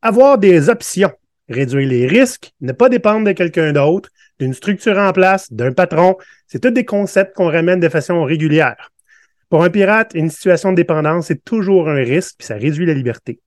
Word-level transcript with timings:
Avoir 0.00 0.38
des 0.38 0.68
options, 0.68 1.10
réduire 1.48 1.88
les 1.88 2.06
risques, 2.06 2.52
ne 2.60 2.70
pas 2.70 2.88
dépendre 2.88 3.26
de 3.26 3.32
quelqu'un 3.32 3.72
d'autre, 3.72 4.10
d'une 4.38 4.54
structure 4.54 4.96
en 4.96 5.12
place, 5.12 5.52
d'un 5.52 5.72
patron, 5.72 6.16
c'est 6.46 6.60
tous 6.60 6.70
des 6.70 6.84
concepts 6.84 7.34
qu'on 7.34 7.50
ramène 7.50 7.80
de 7.80 7.88
façon 7.88 8.22
régulière. 8.22 8.92
Pour 9.48 9.64
un 9.64 9.70
pirate, 9.70 10.12
une 10.14 10.30
situation 10.30 10.70
de 10.70 10.76
dépendance 10.76 11.32
est 11.32 11.44
toujours 11.44 11.88
un 11.88 11.96
risque, 11.96 12.36
puis 12.38 12.46
ça 12.46 12.54
réduit 12.54 12.86
la 12.86 12.94
liberté. 12.94 13.40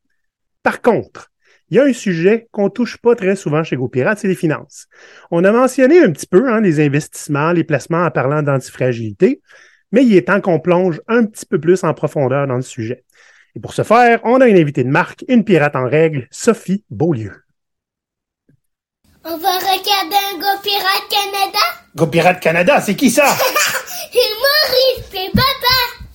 Par 0.62 0.82
contre, 0.82 1.32
il 1.70 1.78
y 1.78 1.80
a 1.80 1.86
un 1.86 1.94
sujet 1.94 2.50
qu'on 2.52 2.70
touche 2.70 2.98
pas 2.98 3.16
très 3.16 3.38
souvent 3.38 3.64
chez 3.64 3.78
GoPirate, 3.78 4.20
c'est 4.20 4.28
les 4.28 4.36
finances. 4.36 4.88
On 5.32 5.46
a 5.46 5.54
mentionné 5.54 6.00
un 6.00 6.12
petit 6.12 6.28
peu 6.28 6.52
hein, 6.52 6.60
les 6.60 6.86
investissements, 6.86 7.54
les 7.54 7.64
placements 7.64 8.04
en 8.04 8.12
parlant 8.12 8.44
d'antifragilité, 8.44 9.42
mais 9.94 10.04
il 10.06 10.14
est 10.18 10.28
temps 10.28 10.42
qu'on 10.42 10.60
plonge 10.60 11.02
un 11.08 11.26
petit 11.26 11.46
peu 11.46 11.60
plus 11.60 11.86
en 11.86 11.94
profondeur 11.94 12.46
dans 12.46 12.58
le 12.58 12.62
sujet. 12.62 13.06
Et 13.56 13.60
pour 13.60 13.74
ce 13.74 13.84
faire, 13.84 14.20
on 14.24 14.40
a 14.40 14.48
une 14.48 14.58
invitée 14.58 14.84
de 14.84 14.90
marque, 14.90 15.26
une 15.28 15.44
pirate 15.44 15.76
en 15.76 15.88
règle, 15.88 16.28
Sophie 16.32 16.86
Beaulieu. 16.90 17.34
On 19.26 19.38
va 19.38 19.58
regarder 19.58 20.16
un 20.34 20.40
Go 20.40 20.62
Pirate 20.64 21.08
Canada? 21.10 21.60
Go 21.96 22.08
Pirate 22.08 22.40
Canada, 22.40 22.82
c'est 22.82 22.96
qui 22.96 23.12
ça? 23.12 23.26
c'est 24.12 24.18
Maurice, 24.18 25.06
c'est 25.12 25.32
papa! 25.32 26.08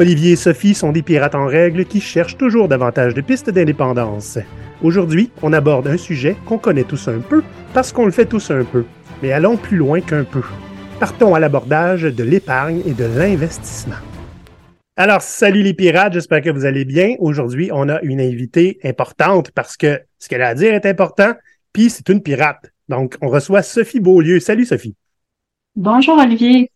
Olivier 0.00 0.32
et 0.32 0.36
Sophie 0.36 0.74
sont 0.74 0.92
des 0.92 1.02
pirates 1.02 1.34
en 1.34 1.46
règle 1.46 1.84
qui 1.84 2.00
cherchent 2.00 2.38
toujours 2.38 2.68
davantage 2.68 3.14
de 3.14 3.20
pistes 3.20 3.50
d'indépendance. 3.50 4.38
Aujourd'hui, 4.80 5.30
on 5.42 5.52
aborde 5.52 5.88
un 5.88 5.96
sujet 5.96 6.36
qu'on 6.46 6.58
connaît 6.58 6.84
tous 6.84 7.08
un 7.08 7.18
peu 7.18 7.42
parce 7.74 7.92
qu'on 7.92 8.06
le 8.06 8.12
fait 8.12 8.26
tous 8.26 8.50
un 8.50 8.64
peu. 8.64 8.84
Mais 9.22 9.32
allons 9.32 9.56
plus 9.56 9.76
loin 9.76 10.00
qu'un 10.00 10.24
peu. 10.24 10.42
Partons 11.00 11.32
à 11.36 11.38
l'abordage 11.38 12.02
de 12.02 12.24
l'épargne 12.24 12.82
et 12.84 12.92
de 12.92 13.04
l'investissement. 13.04 13.94
Alors, 14.96 15.22
salut 15.22 15.62
les 15.62 15.72
pirates, 15.72 16.12
j'espère 16.12 16.42
que 16.42 16.50
vous 16.50 16.64
allez 16.64 16.84
bien. 16.84 17.14
Aujourd'hui, 17.20 17.70
on 17.72 17.88
a 17.88 18.00
une 18.02 18.20
invitée 18.20 18.80
importante 18.82 19.52
parce 19.52 19.76
que 19.76 20.00
ce 20.18 20.28
qu'elle 20.28 20.42
a 20.42 20.48
à 20.48 20.54
dire 20.56 20.74
est 20.74 20.86
important, 20.86 21.34
puis 21.72 21.88
c'est 21.88 22.08
une 22.08 22.20
pirate. 22.20 22.72
Donc, 22.88 23.16
on 23.22 23.28
reçoit 23.28 23.62
Sophie 23.62 24.00
Beaulieu. 24.00 24.40
Salut 24.40 24.64
Sophie. 24.64 24.96
Bonjour 25.76 26.18
Olivier. 26.18 26.72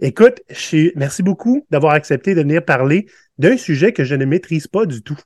Écoute, 0.00 0.40
je 0.50 0.90
merci 0.96 1.22
beaucoup 1.22 1.64
d'avoir 1.70 1.92
accepté 1.92 2.34
de 2.34 2.40
venir 2.40 2.64
parler 2.64 3.06
d'un 3.38 3.56
sujet 3.56 3.92
que 3.92 4.02
je 4.02 4.16
ne 4.16 4.24
maîtrise 4.24 4.66
pas 4.66 4.86
du 4.86 5.02
tout. 5.02 5.20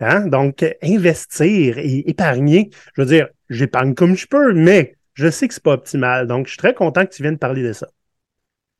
Hein? 0.00 0.26
Donc, 0.26 0.64
investir 0.82 1.78
et 1.78 2.10
épargner, 2.10 2.70
je 2.96 3.02
veux 3.02 3.06
dire, 3.06 3.28
j'épargne 3.50 3.94
comme 3.94 4.16
je 4.16 4.26
peux, 4.26 4.52
mais 4.52 4.95
je 5.16 5.28
sais 5.28 5.48
que 5.48 5.54
c'est 5.54 5.62
pas 5.62 5.72
optimal. 5.72 6.26
Donc, 6.26 6.46
je 6.46 6.52
suis 6.52 6.58
très 6.58 6.74
content 6.74 7.04
que 7.04 7.10
tu 7.10 7.22
viennes 7.22 7.38
parler 7.38 7.62
de 7.62 7.72
ça. 7.72 7.88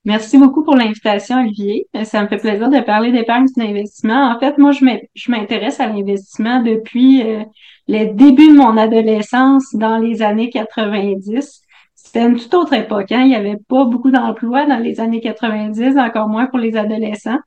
Merci 0.05 0.39
beaucoup 0.39 0.63
pour 0.63 0.77
l'invitation, 0.77 1.41
Olivier. 1.41 1.89
Ça 2.05 2.23
me 2.23 2.29
fait 2.29 2.37
plaisir 2.37 2.69
de 2.69 2.81
parler 2.81 3.11
d'épargne 3.11 3.47
d'investissement. 3.57 4.31
En 4.31 4.39
fait, 4.39 4.57
moi, 4.57 4.71
je 4.71 5.31
m'intéresse 5.31 5.81
à 5.81 5.89
l'investissement 5.89 6.63
depuis 6.63 7.23
euh, 7.23 7.43
les 7.89 8.07
débuts 8.07 8.53
de 8.53 8.57
mon 8.57 8.77
adolescence 8.77 9.75
dans 9.75 9.99
les 9.99 10.23
années 10.23 10.51
90 10.51 11.63
c'était 12.07 12.25
une 12.25 12.37
toute 12.37 12.55
autre 12.55 12.73
époque. 12.73 13.11
Hein? 13.11 13.23
Il 13.23 13.29
n'y 13.29 13.35
avait 13.35 13.57
pas 13.69 13.85
beaucoup 13.85 14.11
d'emplois 14.11 14.65
dans 14.65 14.79
les 14.79 15.01
années 15.01 15.21
90, 15.21 15.99
encore 15.99 16.29
moins 16.29 16.47
pour 16.47 16.59
les 16.59 16.77
adolescents. 16.77 17.39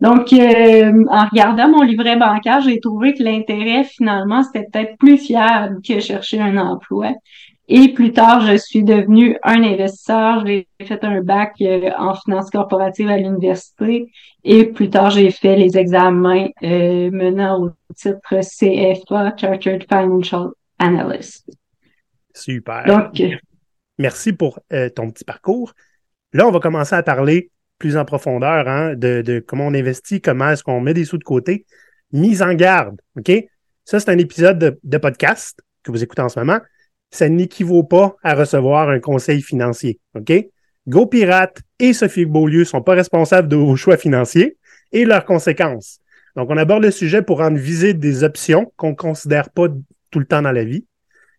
Donc, 0.00 0.32
euh, 0.32 1.04
en 1.10 1.26
regardant 1.26 1.68
mon 1.68 1.82
livret 1.82 2.16
bancaire, 2.16 2.60
j'ai 2.60 2.80
trouvé 2.80 3.14
que 3.14 3.22
l'intérêt, 3.22 3.84
finalement, 3.84 4.42
c'était 4.42 4.66
peut-être 4.72 4.96
plus 4.98 5.18
fiable 5.18 5.80
que 5.86 6.00
chercher 6.00 6.40
un 6.40 6.56
emploi. 6.56 7.12
Et 7.68 7.92
plus 7.92 8.12
tard, 8.12 8.46
je 8.46 8.56
suis 8.56 8.84
devenue 8.84 9.36
un 9.42 9.62
investisseur. 9.62 10.46
J'ai 10.46 10.68
fait 10.82 11.02
un 11.04 11.20
bac 11.20 11.54
euh, 11.60 11.90
en 11.98 12.14
finance 12.14 12.50
corporative 12.50 13.08
à 13.08 13.16
l'université. 13.16 14.10
Et 14.44 14.66
plus 14.66 14.88
tard, 14.88 15.10
j'ai 15.10 15.30
fait 15.30 15.56
les 15.56 15.76
examens 15.76 16.48
euh, 16.62 17.10
menant 17.10 17.64
au 17.64 17.70
titre 17.94 18.40
CFA, 18.40 19.36
Chartered 19.36 19.84
Financial 19.88 20.50
Analyst. 20.78 21.50
Super. 22.32 22.84
Donc, 22.86 23.20
Merci 23.98 24.32
pour 24.32 24.60
euh, 24.72 24.88
ton 24.90 25.10
petit 25.10 25.24
parcours. 25.24 25.72
Là, 26.32 26.46
on 26.46 26.50
va 26.50 26.60
commencer 26.60 26.94
à 26.94 27.02
parler 27.02 27.50
plus 27.78 27.96
en 27.96 28.04
profondeur 28.04 28.68
hein, 28.68 28.94
de, 28.94 29.44
comment 29.46 29.66
on 29.66 29.74
investit, 29.74 30.20
comment 30.20 30.50
est-ce 30.50 30.62
qu'on 30.62 30.80
met 30.80 30.94
des 30.94 31.04
sous 31.04 31.18
de 31.18 31.24
côté. 31.24 31.66
Mise 32.12 32.42
en 32.42 32.54
garde, 32.54 33.00
OK? 33.18 33.32
Ça, 33.84 34.00
c'est 34.00 34.10
un 34.10 34.18
épisode 34.18 34.78
de, 34.82 34.98
podcast 34.98 35.60
que 35.82 35.90
vous 35.90 36.02
écoutez 36.02 36.22
en 36.22 36.28
ce 36.28 36.38
moment. 36.38 36.58
Ça 37.16 37.30
n'équivaut 37.30 37.82
pas 37.82 38.14
à 38.22 38.34
recevoir 38.34 38.90
un 38.90 39.00
conseil 39.00 39.40
financier, 39.40 40.00
OK? 40.14 40.34
Go 40.86 41.06
Pirate 41.06 41.62
et 41.78 41.94
Sophie 41.94 42.26
Beaulieu 42.26 42.66
sont 42.66 42.82
pas 42.82 42.92
responsables 42.92 43.48
de 43.48 43.56
vos 43.56 43.74
choix 43.74 43.96
financiers 43.96 44.58
et 44.92 45.06
leurs 45.06 45.24
conséquences. 45.24 46.00
Donc, 46.36 46.50
on 46.50 46.58
aborde 46.58 46.82
le 46.82 46.90
sujet 46.90 47.22
pour 47.22 47.38
rendre 47.38 47.56
visite 47.56 47.98
des 47.98 48.22
options 48.22 48.70
qu'on 48.76 48.90
ne 48.90 48.96
considère 48.96 49.48
pas 49.48 49.68
tout 50.10 50.18
le 50.18 50.26
temps 50.26 50.42
dans 50.42 50.52
la 50.52 50.64
vie. 50.64 50.84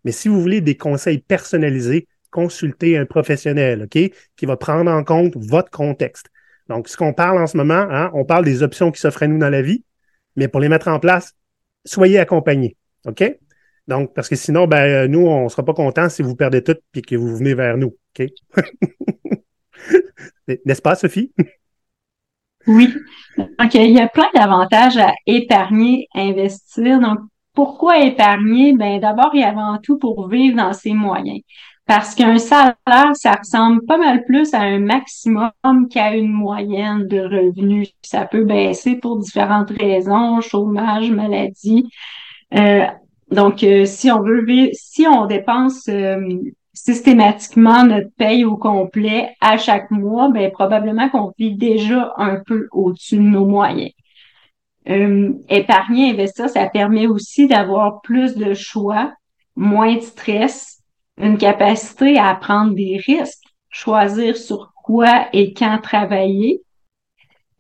Mais 0.04 0.12
si 0.12 0.30
vous 0.30 0.42
voulez 0.42 0.62
des 0.62 0.76
conseils 0.76 1.20
personnalisés, 1.20 2.08
consulter 2.32 2.98
un 2.98 3.06
professionnel, 3.06 3.84
OK, 3.84 4.12
qui 4.36 4.46
va 4.48 4.58
prendre 4.58 4.90
en 4.90 5.04
compte 5.04 5.38
votre 5.38 5.70
contexte. 5.70 6.26
Donc, 6.70 6.90
ce 6.90 6.98
qu'on 6.98 7.14
parle 7.14 7.38
en 7.38 7.46
ce 7.46 7.56
moment, 7.56 7.86
hein, 7.92 8.10
on 8.16 8.26
parle 8.26 8.46
des 8.46 8.64
options 8.64 8.90
qui 8.90 9.00
s'offrent 9.00 9.22
à 9.22 9.28
nous 9.28 9.38
dans 9.38 9.52
la 9.52 9.62
vie, 9.62 9.84
mais 10.38 10.48
pour 10.48 10.60
les 10.60 10.70
mettre 10.70 10.88
en 10.88 11.00
place, 11.00 11.36
soyez 11.86 12.18
accompagnés, 12.18 12.76
OK? 13.06 13.38
Donc, 13.88 14.14
parce 14.14 14.28
que 14.28 14.36
sinon, 14.36 14.68
ben, 14.68 14.82
euh, 14.82 15.08
nous, 15.08 15.26
on 15.26 15.46
ne 15.46 15.50
sera 15.50 15.64
pas 15.64 15.74
contents 15.74 16.10
si 16.10 16.22
vous 16.22 16.36
perdez 16.36 16.64
tout 16.64 16.76
et 16.94 17.02
que 17.02 17.16
vous 17.16 17.36
venez 17.36 17.54
vers 17.54 17.78
nous, 17.78 17.96
OK? 18.20 18.28
N'est-ce 20.66 20.82
pas, 20.82 20.96
Sophie? 20.96 21.34
Oui. 22.68 22.94
OK, 23.38 23.76
il 23.76 23.92
y 23.92 24.00
a 24.00 24.10
plein 24.10 24.30
d'avantages 24.34 24.98
à 24.98 25.14
épargner, 25.26 26.08
investir. 26.14 27.00
Donc, 27.00 27.20
pourquoi 27.54 28.00
épargner? 28.00 28.74
Ben, 28.74 29.00
d'abord 29.00 29.34
et 29.34 29.44
avant 29.44 29.78
tout 29.82 29.98
pour 29.98 30.28
vivre 30.28 30.58
dans 30.58 30.74
ses 30.74 30.94
moyens. 30.94 31.40
Parce 31.86 32.16
qu'un 32.16 32.38
salaire, 32.38 32.76
ça 33.14 33.36
ressemble 33.36 33.86
pas 33.86 33.98
mal 33.98 34.26
plus 34.26 34.54
à 34.54 34.60
un 34.60 34.80
maximum 34.80 35.52
qu'à 35.90 36.14
une 36.14 36.34
moyenne 36.34 37.08
de 37.08 37.22
revenus. 37.22 37.94
Ça 38.02 38.26
peut 38.26 38.44
baisser 38.44 38.98
pour 38.98 39.18
différentes 39.18 39.72
raisons, 39.72 40.42
chômage, 40.42 41.10
maladie. 41.10 41.90
Euh, 42.54 42.86
donc, 43.32 43.64
euh, 43.64 43.86
si 43.86 44.12
on 44.12 44.22
veut 44.22 44.44
vivre, 44.46 44.72
si 44.74 45.06
on 45.08 45.26
dépense 45.26 45.88
euh, 45.90 46.20
systématiquement 46.74 47.84
notre 47.84 48.10
paye 48.18 48.46
au 48.46 48.56
complet 48.56 49.36
à 49.42 49.58
chaque 49.58 49.92
mois, 49.92 50.30
ben 50.30 50.52
probablement 50.52 51.10
qu'on 51.10 51.34
vit 51.38 51.56
déjà 51.56 52.14
un 52.18 52.42
peu 52.46 52.68
au-dessus 52.72 53.18
de 53.18 53.22
nos 53.22 53.46
moyens. 53.46 53.92
épargner, 54.86 56.12
investir, 56.12 56.50
ça 56.50 56.68
permet 56.68 57.08
aussi 57.08 57.48
d'avoir 57.48 58.02
plus 58.02 58.36
de 58.36 58.54
choix, 58.54 59.14
moins 59.56 59.96
de 59.96 60.02
stress, 60.02 60.82
une 61.18 61.38
capacité 61.38 62.18
à 62.18 62.34
prendre 62.36 62.74
des 62.74 62.98
risques, 62.98 63.44
choisir 63.70 64.38
sur 64.38 64.72
quoi 64.76 65.28
et 65.34 65.54
quand 65.54 65.80
travailler. 65.82 66.62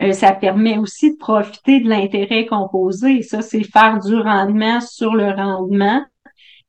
Euh, 0.01 0.11
ça 0.11 0.31
permet 0.31 0.77
aussi 0.77 1.13
de 1.13 1.17
profiter 1.17 1.79
de 1.79 1.89
l'intérêt 1.89 2.45
composé. 2.45 3.23
Ça, 3.23 3.41
c'est 3.41 3.63
faire 3.63 3.99
du 3.99 4.15
rendement 4.15 4.79
sur 4.79 5.15
le 5.15 5.31
rendement. 5.31 6.03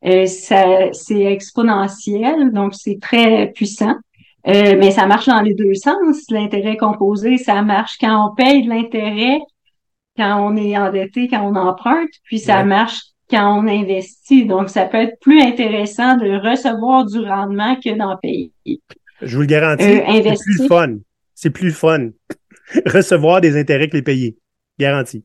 Euh, 0.04 0.26
ça, 0.26 0.92
c'est 0.92 1.24
exponentiel, 1.24 2.52
donc 2.52 2.74
c'est 2.74 2.98
très 3.00 3.52
puissant. 3.52 3.96
Euh, 4.46 4.76
mais 4.78 4.92
ça 4.92 5.06
marche 5.06 5.26
dans 5.26 5.42
les 5.42 5.54
deux 5.54 5.74
sens. 5.74 6.30
L'intérêt 6.30 6.76
composé, 6.76 7.36
ça 7.36 7.60
marche 7.62 7.98
quand 8.00 8.30
on 8.30 8.34
paye 8.34 8.62
de 8.64 8.70
l'intérêt, 8.70 9.40
quand 10.16 10.40
on 10.40 10.56
est 10.56 10.78
endetté, 10.78 11.28
quand 11.28 11.42
on 11.42 11.54
emprunte, 11.54 12.10
puis 12.24 12.38
ça 12.38 12.64
marche 12.64 13.00
quand 13.28 13.58
on 13.58 13.68
investit. 13.68 14.46
Donc, 14.46 14.70
ça 14.70 14.86
peut 14.86 14.96
être 14.96 15.20
plus 15.20 15.42
intéressant 15.42 16.16
de 16.16 16.48
recevoir 16.48 17.04
du 17.04 17.18
rendement 17.18 17.76
que 17.76 17.94
d'en 17.94 18.16
payer. 18.16 18.52
Je 19.20 19.34
vous 19.34 19.42
le 19.42 19.48
garantis, 19.48 19.84
c'est 19.84 20.36
plus 20.44 20.66
fun. 20.66 20.94
C'est 21.34 21.50
plus 21.50 21.72
fun. 21.72 22.08
recevoir 22.86 23.40
des 23.40 23.58
intérêts 23.58 23.88
que 23.88 23.96
les 23.96 24.02
payer. 24.02 24.38
Garanti. 24.78 25.24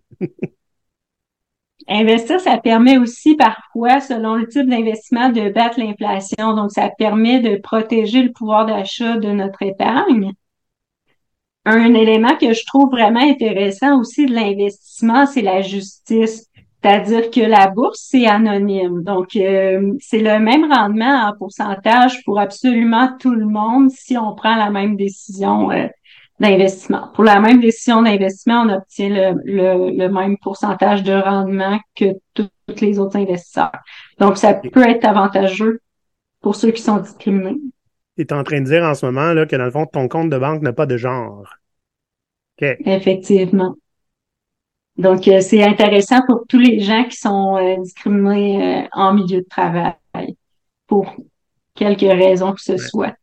Investir, 1.87 2.39
ça 2.39 2.57
permet 2.57 2.97
aussi 2.97 3.35
parfois, 3.35 3.99
selon 3.99 4.35
le 4.35 4.47
type 4.47 4.69
d'investissement, 4.69 5.29
de 5.29 5.49
battre 5.49 5.79
l'inflation. 5.79 6.55
Donc, 6.55 6.71
ça 6.71 6.89
permet 6.97 7.41
de 7.41 7.57
protéger 7.57 8.23
le 8.23 8.31
pouvoir 8.31 8.65
d'achat 8.65 9.17
de 9.17 9.29
notre 9.29 9.61
épargne. 9.63 10.31
Un 11.65 11.93
élément 11.93 12.35
que 12.37 12.53
je 12.53 12.65
trouve 12.65 12.89
vraiment 12.91 13.21
intéressant 13.21 13.99
aussi 13.99 14.25
de 14.25 14.33
l'investissement, 14.33 15.25
c'est 15.25 15.41
la 15.41 15.61
justice. 15.61 16.49
C'est-à-dire 16.81 17.31
que 17.31 17.39
la 17.39 17.69
bourse, 17.69 18.05
c'est 18.09 18.25
anonyme. 18.25 19.03
Donc, 19.03 19.35
euh, 19.37 19.93
c'est 19.99 20.19
le 20.19 20.39
même 20.39 20.69
rendement 20.71 21.29
en 21.29 21.33
pourcentage 21.37 22.23
pour 22.25 22.39
absolument 22.39 23.09
tout 23.19 23.33
le 23.33 23.45
monde 23.45 23.89
si 23.89 24.17
on 24.17 24.35
prend 24.35 24.55
la 24.57 24.69
même 24.69 24.97
décision 24.97 25.71
euh, 25.71 25.87
d'investissement. 26.43 27.09
Pour 27.15 27.23
la 27.23 27.39
même 27.39 27.61
décision 27.61 28.01
d'investissement, 28.01 28.65
on 28.67 28.69
obtient 28.69 29.09
le, 29.43 30.07
même 30.09 30.37
pourcentage 30.37 31.01
de 31.03 31.13
rendement 31.13 31.79
que 31.95 32.05
tous 32.33 32.49
les 32.81 32.99
autres 32.99 33.17
investisseurs. 33.17 33.71
Donc, 34.19 34.37
ça 34.37 34.53
peut 34.53 34.87
être 34.87 35.05
avantageux 35.05 35.79
pour 36.41 36.55
ceux 36.55 36.71
qui 36.71 36.81
sont 36.81 36.97
discriminés. 36.97 37.57
Tu 38.17 38.23
es 38.23 38.33
en 38.33 38.43
train 38.43 38.59
de 38.59 38.65
dire 38.65 38.83
en 38.83 38.93
ce 38.93 39.05
moment 39.05 39.33
là, 39.33 39.45
que 39.45 39.55
dans 39.55 39.65
le 39.65 39.71
fond, 39.71 39.85
ton 39.85 40.07
compte 40.07 40.29
de 40.29 40.37
banque 40.37 40.61
n'a 40.61 40.73
pas 40.73 40.85
de 40.85 40.97
genre. 40.97 41.47
Effectivement. 42.59 43.75
Donc, 44.97 45.27
euh, 45.27 45.41
c'est 45.41 45.63
intéressant 45.63 46.21
pour 46.27 46.45
tous 46.47 46.59
les 46.59 46.79
gens 46.79 47.05
qui 47.05 47.17
sont 47.17 47.57
euh, 47.57 47.77
discriminés 47.81 48.87
en 48.91 49.13
milieu 49.13 49.41
de 49.41 49.47
travail 49.49 49.95
pour 50.85 51.15
quelque 51.73 52.05
raison 52.05 52.53
que 52.53 52.61
ce 52.61 52.77
soit. 52.77 53.15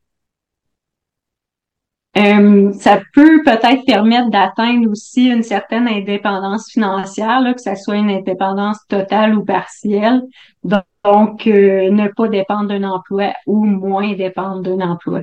Euh, 2.16 2.72
ça 2.72 3.00
peut 3.14 3.40
peut-être 3.44 3.84
permettre 3.86 4.30
d'atteindre 4.30 4.90
aussi 4.90 5.28
une 5.28 5.44
certaine 5.44 5.86
indépendance 5.86 6.68
financière, 6.70 7.40
que 7.54 7.62
ce 7.62 7.76
soit 7.76 7.96
une 7.96 8.10
indépendance 8.10 8.78
totale 8.88 9.36
ou 9.36 9.44
partielle. 9.44 10.22
Donc, 10.64 11.46
euh, 11.46 11.90
ne 11.90 12.08
pas 12.08 12.28
dépendre 12.28 12.68
d'un 12.68 12.82
emploi 12.82 13.32
ou 13.46 13.64
moins 13.64 14.12
dépendre 14.14 14.60
d'un 14.62 14.80
emploi. 14.80 15.20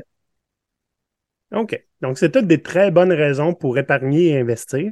OK. 1.53 1.81
Donc, 2.01 2.17
c'est 2.17 2.31
toutes 2.31 2.47
des 2.47 2.61
très 2.61 2.89
bonnes 2.89 3.11
raisons 3.11 3.53
pour 3.53 3.77
épargner 3.77 4.29
et 4.29 4.39
investir. 4.39 4.91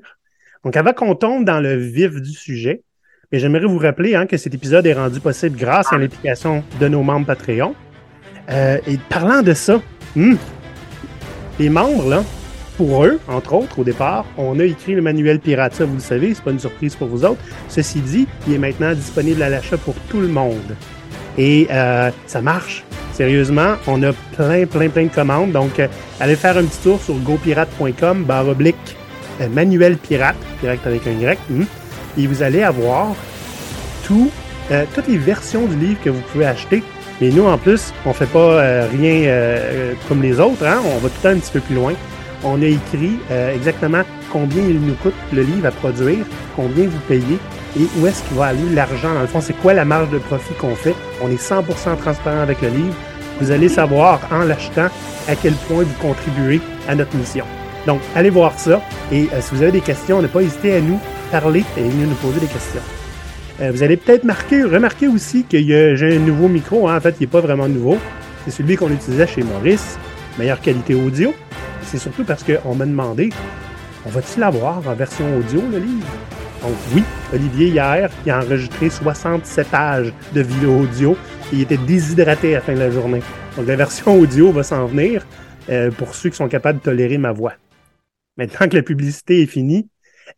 Donc, 0.63 0.75
avant 0.75 0.93
qu'on 0.93 1.15
tombe 1.15 1.45
dans 1.45 1.61
le 1.61 1.75
vif 1.75 2.21
du 2.21 2.31
sujet, 2.31 2.83
j'aimerais 3.31 3.65
vous 3.65 3.77
rappeler 3.77 4.15
hein, 4.15 4.25
que 4.25 4.37
cet 4.37 4.53
épisode 4.53 4.85
est 4.85 4.93
rendu 4.93 5.19
possible 5.19 5.57
grâce 5.57 5.91
à 5.93 5.97
l'implication 5.97 6.63
de 6.79 6.87
nos 6.87 7.03
membres 7.03 7.27
Patreon. 7.27 7.73
Euh, 8.49 8.79
et 8.87 8.97
parlant 9.09 9.41
de 9.41 9.53
ça, 9.53 9.81
hmm, 10.15 10.35
les 11.59 11.69
membres, 11.69 12.23
pour 12.77 13.05
eux, 13.05 13.19
entre 13.27 13.53
autres, 13.53 13.79
au 13.79 13.83
départ, 13.83 14.25
on 14.37 14.59
a 14.59 14.63
écrit 14.65 14.93
le 14.93 15.01
manuel 15.01 15.39
Pirata, 15.39 15.85
vous 15.85 15.95
le 15.95 15.99
savez, 15.99 16.33
c'est 16.33 16.43
pas 16.43 16.51
une 16.51 16.59
surprise 16.59 16.95
pour 16.95 17.07
vous 17.07 17.23
autres. 17.23 17.41
Ceci 17.69 17.99
dit, 17.99 18.27
il 18.47 18.53
est 18.53 18.57
maintenant 18.57 18.93
disponible 18.93 19.41
à 19.43 19.49
l'achat 19.49 19.77
pour 19.77 19.95
tout 20.09 20.19
le 20.19 20.27
monde. 20.27 20.75
Et 21.37 21.67
euh, 21.71 22.11
ça 22.27 22.41
marche. 22.41 22.83
Sérieusement, 23.13 23.75
on 23.87 24.03
a 24.03 24.11
plein, 24.35 24.65
plein, 24.65 24.89
plein 24.89 25.03
de 25.03 25.09
commandes. 25.09 25.53
Donc, 25.53 25.79
euh, 25.79 25.87
allez 26.19 26.35
faire 26.35 26.57
un 26.57 26.65
petit 26.65 26.79
tour 26.79 27.01
sur 27.01 27.15
gopirate.com, 27.15 28.23
barre 28.25 28.49
oblique, 28.49 28.75
euh, 29.39 29.47
manuel 29.47 29.97
pirate, 29.97 30.35
pirate 30.59 30.85
avec 30.85 31.07
un 31.07 31.11
Y, 31.11 31.37
hmm, 31.49 31.63
et 32.17 32.27
vous 32.27 32.43
allez 32.43 32.63
avoir 32.63 33.15
tout, 34.05 34.29
toutes 34.93 35.07
les 35.07 35.17
versions 35.17 35.65
du 35.65 35.75
livre 35.75 35.99
que 36.03 36.09
vous 36.09 36.21
pouvez 36.31 36.45
acheter 36.45 36.83
mais 37.21 37.29
nous, 37.29 37.45
en 37.45 37.57
plus, 37.57 37.93
on 38.05 38.13
fait 38.13 38.25
pas 38.25 38.39
euh, 38.39 38.87
rien 38.91 39.23
euh, 39.27 39.93
comme 40.07 40.21
les 40.21 40.39
autres. 40.39 40.65
Hein? 40.65 40.81
On 40.85 40.99
va 40.99 41.09
tout 41.09 41.27
un 41.27 41.35
petit 41.35 41.51
peu 41.51 41.61
plus 41.61 41.75
loin. 41.75 41.93
On 42.43 42.61
a 42.61 42.65
écrit 42.65 43.17
euh, 43.31 43.55
exactement 43.55 44.01
combien 44.31 44.61
il 44.61 44.79
nous 44.81 44.95
coûte 44.95 45.13
le 45.31 45.43
livre 45.43 45.67
à 45.67 45.71
produire, 45.71 46.25
combien 46.55 46.85
vous 46.85 46.99
payez 47.07 47.39
et 47.79 47.87
où 47.97 48.07
est-ce 48.07 48.21
qu'il 48.23 48.37
va 48.37 48.47
aller 48.47 48.69
l'argent. 48.73 49.13
Dans 49.13 49.21
le 49.21 49.27
fond, 49.27 49.41
c'est 49.41 49.53
quoi 49.53 49.73
la 49.73 49.85
marge 49.85 50.09
de 50.09 50.17
profit 50.17 50.53
qu'on 50.55 50.75
fait? 50.75 50.95
On 51.21 51.29
est 51.29 51.41
100% 51.41 51.97
transparent 51.97 52.41
avec 52.41 52.61
le 52.61 52.69
livre. 52.69 52.93
Vous 53.39 53.51
allez 53.51 53.69
savoir 53.69 54.19
en 54.31 54.39
l'achetant 54.39 54.87
à 55.27 55.35
quel 55.35 55.53
point 55.53 55.83
vous 55.83 56.07
contribuez 56.07 56.61
à 56.87 56.95
notre 56.95 57.15
mission. 57.15 57.45
Donc, 57.87 58.01
allez 58.15 58.29
voir 58.29 58.57
ça. 58.57 58.81
Et 59.11 59.27
si 59.41 59.55
vous 59.55 59.61
avez 59.61 59.73
des 59.73 59.81
questions, 59.81 60.21
ne 60.21 60.27
pas 60.27 60.41
hésiter 60.41 60.75
à 60.75 60.81
nous 60.81 60.99
parler 61.31 61.63
et 61.77 61.81
à 61.81 61.83
nous 61.83 62.15
poser 62.15 62.39
des 62.39 62.47
questions. 62.47 62.81
Euh, 63.61 63.71
vous 63.71 63.83
allez 63.83 63.97
peut-être 63.97 64.23
remarquer 64.23 65.07
aussi 65.07 65.45
que 65.45 65.57
j'ai 65.57 66.15
un 66.15 66.19
nouveau 66.19 66.47
micro. 66.47 66.87
Hein. 66.87 66.97
En 66.97 67.01
fait, 67.01 67.15
il 67.19 67.23
n'est 67.23 67.31
pas 67.31 67.41
vraiment 67.41 67.67
nouveau. 67.67 67.97
C'est 68.43 68.51
celui 68.51 68.75
qu'on 68.75 68.91
utilisait 68.91 69.27
chez 69.27 69.43
Maurice. 69.43 69.97
Meilleure 70.37 70.59
qualité 70.59 70.93
audio. 70.93 71.33
C'est 71.83 71.97
surtout 71.97 72.23
parce 72.23 72.43
qu'on 72.43 72.75
m'a 72.75 72.85
demandé 72.85 73.29
on 74.07 74.09
va-t-il 74.09 74.39
l'avoir 74.39 74.87
en 74.87 74.93
version 74.93 75.25
audio, 75.37 75.61
le 75.71 75.79
livre? 75.79 76.07
Donc, 76.61 76.73
oui, 76.93 77.03
Olivier, 77.33 77.69
hier, 77.69 78.09
il 78.23 78.31
a 78.31 78.39
enregistré 78.39 78.89
67 78.89 79.67
pages 79.67 80.13
de 80.33 80.41
vidéo 80.41 80.81
audio. 80.81 81.17
il 81.51 81.61
était 81.61 81.77
déshydraté 81.77 82.55
à 82.55 82.59
la 82.59 82.61
fin 82.61 82.73
de 82.75 82.79
la 82.79 82.91
journée. 82.91 83.21
Donc, 83.57 83.65
la 83.67 83.75
version 83.75 84.15
audio 84.19 84.51
va 84.51 84.61
s'en 84.61 84.85
venir 84.85 85.25
euh, 85.69 85.89
pour 85.89 86.13
ceux 86.13 86.29
qui 86.29 86.35
sont 86.35 86.47
capables 86.47 86.79
de 86.79 86.83
tolérer 86.83 87.17
ma 87.17 87.31
voix. 87.31 87.53
Maintenant 88.37 88.67
que 88.69 88.75
la 88.75 88.83
publicité 88.83 89.41
est 89.41 89.47
finie, 89.47 89.89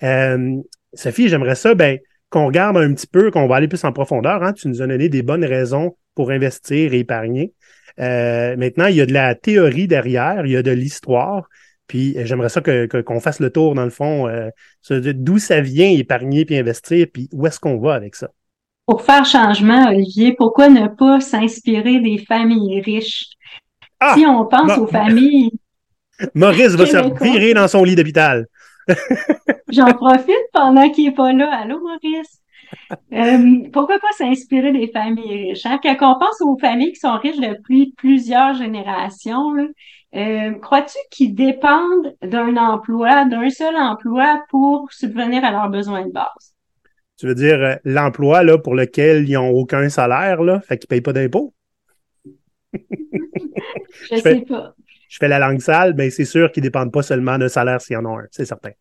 euh, 0.01 0.55
Sophie, 0.93 1.27
j'aimerais 1.27 1.55
ça, 1.55 1.75
ben, 1.75 1.99
qu'on 2.29 2.47
regarde 2.47 2.77
un 2.77 2.93
petit 2.93 3.07
peu, 3.07 3.31
qu'on 3.31 3.47
va 3.47 3.55
aller 3.55 3.67
plus 3.67 3.83
en 3.83 3.91
profondeur. 3.91 4.43
Hein. 4.43 4.53
Tu 4.53 4.67
nous 4.67 4.81
as 4.81 4.87
donné 4.87 5.09
des 5.09 5.21
bonnes 5.21 5.45
raisons 5.45 5.95
pour 6.15 6.31
investir 6.31 6.93
et 6.93 6.99
épargner. 6.99 7.53
Euh, 7.99 8.55
maintenant, 8.57 8.87
il 8.87 8.95
y 8.95 9.01
a 9.01 9.05
de 9.05 9.13
la 9.13 9.35
théorie 9.35 9.87
derrière, 9.87 10.45
il 10.45 10.51
y 10.51 10.57
a 10.57 10.63
de 10.63 10.71
l'histoire. 10.71 11.47
Puis 11.87 12.17
euh, 12.17 12.25
j'aimerais 12.25 12.49
ça 12.49 12.61
que, 12.61 12.85
qu'on 13.01 13.19
fasse 13.19 13.39
le 13.39 13.49
tour, 13.49 13.75
dans 13.75 13.85
le 13.85 13.89
fond, 13.89 14.27
euh, 14.27 14.49
d'où 14.89 15.39
ça 15.39 15.61
vient, 15.61 15.89
épargner 15.89 16.45
puis 16.45 16.57
investir, 16.57 17.07
puis 17.11 17.29
où 17.31 17.47
est-ce 17.47 17.59
qu'on 17.59 17.79
va 17.79 17.93
avec 17.93 18.15
ça? 18.15 18.29
Pour 18.85 19.01
faire 19.01 19.25
changement, 19.25 19.89
Olivier, 19.89 20.33
pourquoi 20.37 20.69
ne 20.69 20.87
pas 20.87 21.19
s'inspirer 21.19 21.99
des 21.99 22.23
familles 22.25 22.81
riches? 22.81 23.25
Ah! 23.99 24.13
si 24.15 24.25
on 24.25 24.45
pense 24.45 24.77
aux 24.77 24.87
familles. 24.87 25.51
Maurice 26.35 26.75
va 26.75 26.85
se 26.85 27.23
virer 27.23 27.53
dans 27.53 27.67
son 27.67 27.83
lit 27.83 27.95
d'hôpital. 27.95 28.47
J'en 29.69 29.93
profite 29.93 30.35
pendant 30.53 30.89
qu'il 30.89 31.05
n'est 31.05 31.15
pas 31.15 31.33
là. 31.33 31.49
Allô, 31.53 31.79
Maurice? 31.79 32.41
Euh, 33.13 33.69
pourquoi 33.71 33.99
pas 33.99 34.11
s'inspirer 34.17 34.71
des 34.71 34.87
familles 34.87 35.49
riches? 35.49 35.65
Hein? 35.65 35.79
Quand 35.81 36.15
on 36.15 36.19
pense 36.19 36.41
aux 36.41 36.57
familles 36.57 36.91
qui 36.91 36.99
sont 36.99 37.17
riches 37.17 37.39
depuis 37.39 37.93
plusieurs 37.97 38.55
générations, 38.55 39.53
euh, 40.15 40.51
crois-tu 40.61 40.97
qu'ils 41.11 41.35
dépendent 41.35 42.15
d'un 42.21 42.55
emploi, 42.57 43.25
d'un 43.25 43.49
seul 43.49 43.75
emploi 43.75 44.43
pour 44.49 44.91
subvenir 44.91 45.43
à 45.43 45.51
leurs 45.51 45.69
besoins 45.69 46.05
de 46.05 46.11
base? 46.11 46.55
Tu 47.17 47.27
veux 47.27 47.35
dire 47.35 47.61
euh, 47.61 47.75
l'emploi 47.83 48.43
là, 48.43 48.57
pour 48.57 48.75
lequel 48.75 49.27
ils 49.27 49.33
n'ont 49.33 49.49
aucun 49.49 49.89
salaire, 49.89 50.43
là, 50.43 50.59
fait 50.61 50.77
qu'ils 50.77 50.87
ne 50.87 50.89
payent 50.89 51.01
pas 51.01 51.13
d'impôts? 51.13 51.53
je 52.73 54.15
ne 54.15 54.19
sais 54.19 54.41
pas 54.41 54.73
je 55.09 55.17
fais 55.17 55.27
la 55.27 55.39
langue 55.39 55.59
sale, 55.59 55.93
mais 55.95 56.09
c'est 56.09 56.25
sûr 56.25 56.51
qu'ils 56.51 56.63
ne 56.63 56.67
dépendent 56.67 56.91
pas 56.91 57.03
seulement 57.03 57.37
d'un 57.37 57.49
salaire 57.49 57.81
s'il 57.81 57.93
y 57.93 57.97
en 57.97 58.05
a 58.05 58.21
un, 58.21 58.25
c'est 58.31 58.45
certain. 58.45 58.71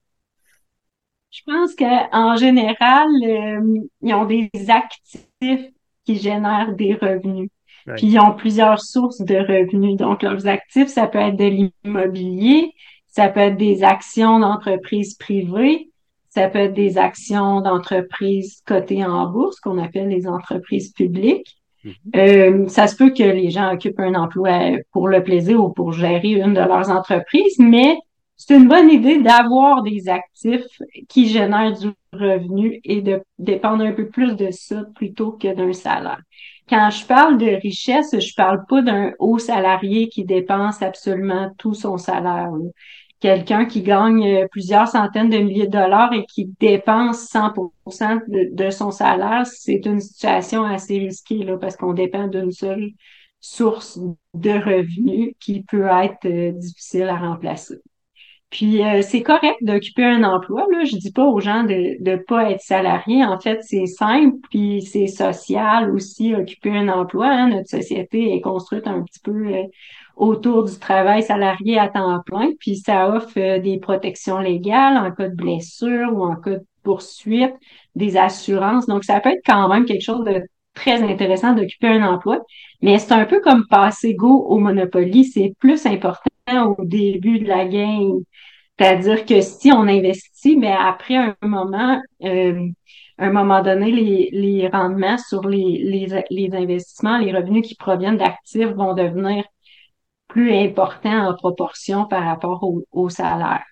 Je 1.31 1.41
pense 1.45 1.75
qu'en 1.75 2.37
général, 2.37 3.09
euh, 3.25 3.81
ils 4.01 4.15
ont 4.15 4.25
des 4.25 4.51
actifs 4.69 5.73
qui 6.05 6.17
génèrent 6.17 6.75
des 6.75 6.95
revenus. 6.95 7.51
Puis 7.95 8.07
ils 8.07 8.19
ont 8.19 8.33
plusieurs 8.33 8.81
sources 8.81 9.21
de 9.21 9.37
revenus. 9.37 9.97
Donc, 9.97 10.23
leurs 10.23 10.47
actifs, 10.47 10.89
ça 10.89 11.07
peut 11.07 11.19
être 11.19 11.37
de 11.37 11.71
l'immobilier, 11.85 12.73
ça 13.07 13.29
peut 13.29 13.41
être 13.41 13.57
des 13.57 13.85
actions 13.85 14.41
d'entreprises 14.41 15.15
privées, 15.15 15.91
ça 16.31 16.49
peut 16.49 16.59
être 16.59 16.75
des 16.75 16.99
actions 16.99 17.61
d'entreprises 17.61 18.63
cotées 18.67 19.05
en 19.05 19.27
bourse, 19.31 19.61
qu'on 19.61 19.79
appelle 19.79 20.09
les 20.09 20.27
entreprises 20.27 20.93
publiques. 20.93 21.57
Mhm. 21.87 21.95
Euh, 22.17 22.69
ça 22.69 22.87
se 22.89 22.97
peut 22.97 23.11
que 23.11 23.23
les 23.23 23.51
gens 23.51 23.73
occupent 23.73 24.01
un 24.01 24.15
emploi 24.15 24.79
pour 24.93 25.09
le 25.09 25.23
plaisir 25.23 25.63
ou 25.63 25.71
pour 25.71 25.93
gérer 25.93 26.33
une 26.33 26.55
de 26.55 26.61
leurs 26.61 26.91
entreprises, 26.91 27.59
mais 27.59 27.97
c'est 28.37 28.57
une 28.57 28.69
bonne 28.69 28.91
idée 28.91 29.23
d'avoir 29.23 29.83
des 29.83 30.09
actifs 30.09 30.67
qui 31.09 31.29
génèrent 31.29 31.73
du 31.79 31.89
revenu 32.13 32.81
et 32.85 33.01
de 33.01 33.23
dépendre 33.39 33.85
un 33.85 33.93
peu 33.93 34.09
plus 34.09 34.35
de 34.37 34.51
ça 34.51 34.83
plutôt 34.95 35.33
que 35.33 35.55
d'un 35.55 35.73
salaire. 35.73 36.21
Quand 36.69 36.91
je 36.91 37.07
parle 37.07 37.39
de 37.39 37.47
richesse, 37.63 38.19
je 38.19 38.35
parle 38.35 38.67
pas 38.69 38.83
d'un 38.83 39.13
haut 39.21 39.39
salarié 39.39 40.09
qui 40.09 40.25
dépense 40.25 40.83
absolument 40.83 41.51
tout 41.57 41.75
son 41.75 41.97
salaire 41.97 42.51
quelqu'un 43.21 43.65
qui 43.65 43.83
gagne 43.83 44.27
euh, 44.27 44.47
plusieurs 44.51 44.89
centaines 44.89 45.31
de 45.31 45.39
milliers 45.39 45.67
de 45.67 45.73
dollars 45.73 46.13
et 46.13 46.25
qui 46.27 46.51
dépense 46.61 47.31
100% 47.33 48.21
de, 48.29 48.71
son 48.71 48.91
salaire, 48.91 49.47
c'est 49.47 49.85
une 49.87 50.01
situation 50.01 50.65
assez 50.65 50.99
risquée 50.99 51.43
là, 51.45 51.57
parce 51.59 51.77
qu'on 51.77 51.93
dépend 51.93 52.27
d'une 52.29 52.53
seule 52.53 52.91
source 53.41 53.99
de 54.35 54.51
revenus 54.51 55.35
qui 55.41 55.63
peut 55.63 55.87
être 55.87 56.27
euh, 56.27 56.53
difficile 56.53 57.05
à 57.05 57.17
remplacer. 57.17 57.77
Puis 58.51 58.83
euh, 58.83 59.03
c'est 59.03 59.23
correct 59.23 59.57
d'occuper 59.63 60.05
un 60.05 60.23
emploi. 60.23 60.67
Là. 60.71 60.85
Je 60.85 60.97
dis 60.97 61.11
pas 61.13 61.25
aux 61.25 61.41
gens 61.41 61.65
de 61.65 61.97
ne 62.01 62.17
pas 62.17 62.51
être 62.51 62.61
salariés. 62.61 63.25
En 63.25 63.41
fait, 63.41 63.59
c'est 63.63 63.87
simple, 63.87 64.37
puis 64.51 64.83
c'est 64.83 65.09
social 65.09 65.91
aussi, 65.91 66.35
occuper 66.35 66.71
un 66.71 66.89
emploi. 66.89 67.27
Hein. 67.29 67.49
Notre 67.49 67.69
société 67.69 68.35
est 68.35 68.41
construite 68.41 68.87
un 68.87 69.03
petit 69.03 69.21
peu 69.21 69.53
autour 70.17 70.65
du 70.65 70.79
travail 70.79 71.23
salarié 71.23 71.79
à 71.79 71.89
temps 71.89 72.21
plein, 72.25 72.51
puis 72.59 72.77
ça 72.77 73.11
offre 73.11 73.39
euh, 73.39 73.59
des 73.61 73.79
protections 73.79 74.39
légales 74.39 74.97
en 74.97 75.13
cas 75.13 75.29
de 75.29 75.35
blessure 75.35 76.13
ou 76.13 76.25
en 76.25 76.37
cas 76.37 76.53
de 76.53 76.67
poursuite, 76.83 77.55
des 77.95 78.17
assurances. 78.17 78.87
Donc, 78.87 79.05
ça 79.05 79.21
peut 79.21 79.31
être 79.31 79.43
quand 79.45 79.69
même 79.69 79.85
quelque 79.85 80.03
chose 80.05 80.25
de 80.25 80.43
très 80.75 81.03
intéressant 81.03 81.53
d'occuper 81.55 81.89
un 81.89 82.07
emploi, 82.07 82.41
mais 82.83 82.99
c'est 82.99 83.13
un 83.13 83.25
peu 83.25 83.41
comme 83.41 83.67
passer 83.69 84.15
go 84.15 84.47
au 84.49 84.59
Monopoly, 84.59 85.25
c'est 85.25 85.55
plus 85.59 85.85
important 85.87 86.77
au 86.79 86.85
début 86.85 87.41
de 87.41 87.49
la 87.49 87.67
game. 87.67 88.21
C'est-à-dire 88.79 89.25
que 89.25 89.41
si 89.41 89.73
on 89.73 89.83
investit, 89.89 90.57
mais 90.57 90.73
après 90.73 91.17
un 91.17 91.35
moment, 91.43 92.01
euh, 92.25 92.69
un 93.19 93.33
moment 93.33 93.63
donné, 93.63 93.91
les, 93.91 94.29
les 94.33 94.69
rendements 94.69 95.17
sur 95.19 95.49
les, 95.49 95.79
les, 95.83 96.23
les 96.31 96.55
investissements, 96.55 97.19
les 97.19 97.33
revenus 97.33 97.67
qui 97.67 97.75
proviennent 97.75 98.19
d'actifs 98.19 98.69
vont 98.69 98.95
devenir 98.95 99.45
plus 100.37 100.53
important 100.53 101.31
en 101.31 101.35
proportion 101.35 102.05
par 102.05 102.23
rapport 102.23 102.63
au, 102.93 103.09
salaire. 103.09 103.65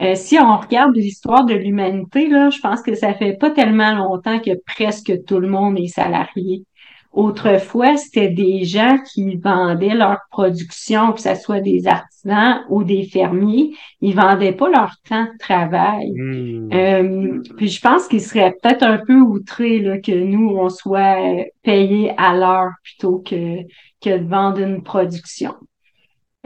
Euh, 0.00 0.16
si 0.16 0.36
on 0.36 0.56
regarde 0.56 0.96
l'histoire 0.96 1.44
de 1.44 1.54
l'humanité, 1.54 2.26
là, 2.28 2.50
je 2.50 2.58
pense 2.58 2.82
que 2.82 2.96
ça 2.96 3.14
fait 3.14 3.34
pas 3.34 3.50
tellement 3.50 3.94
longtemps 3.94 4.40
que 4.40 4.50
presque 4.66 5.24
tout 5.24 5.38
le 5.38 5.46
monde 5.48 5.78
est 5.78 5.86
salarié. 5.86 6.64
Autrefois, 7.12 7.96
c'était 7.98 8.30
des 8.30 8.64
gens 8.64 8.98
qui 9.12 9.36
vendaient 9.36 9.94
leur 9.94 10.18
production, 10.32 11.12
que 11.12 11.20
ce 11.20 11.36
soit 11.36 11.60
des 11.60 11.86
artisans 11.86 12.64
ou 12.68 12.82
des 12.82 13.04
fermiers. 13.04 13.76
Ils 14.00 14.16
vendaient 14.16 14.56
pas 14.56 14.70
leur 14.70 14.96
temps 15.08 15.26
de 15.26 15.38
travail. 15.38 16.10
Hmm. 16.16 16.68
Euh, 16.72 17.42
puis 17.56 17.68
je 17.68 17.80
pense 17.80 18.08
qu'ils 18.08 18.22
seraient 18.22 18.56
peut-être 18.60 18.82
un 18.82 18.98
peu 18.98 19.20
outrés 19.20 19.78
là, 19.78 20.00
que 20.00 20.10
nous, 20.10 20.48
on 20.48 20.68
soit 20.68 21.46
payés 21.62 22.12
à 22.16 22.34
l'heure 22.34 22.72
plutôt 22.82 23.20
que, 23.20 23.58
que 24.02 24.18
de 24.18 24.26
vendre 24.26 24.58
une 24.58 24.82
production. 24.82 25.54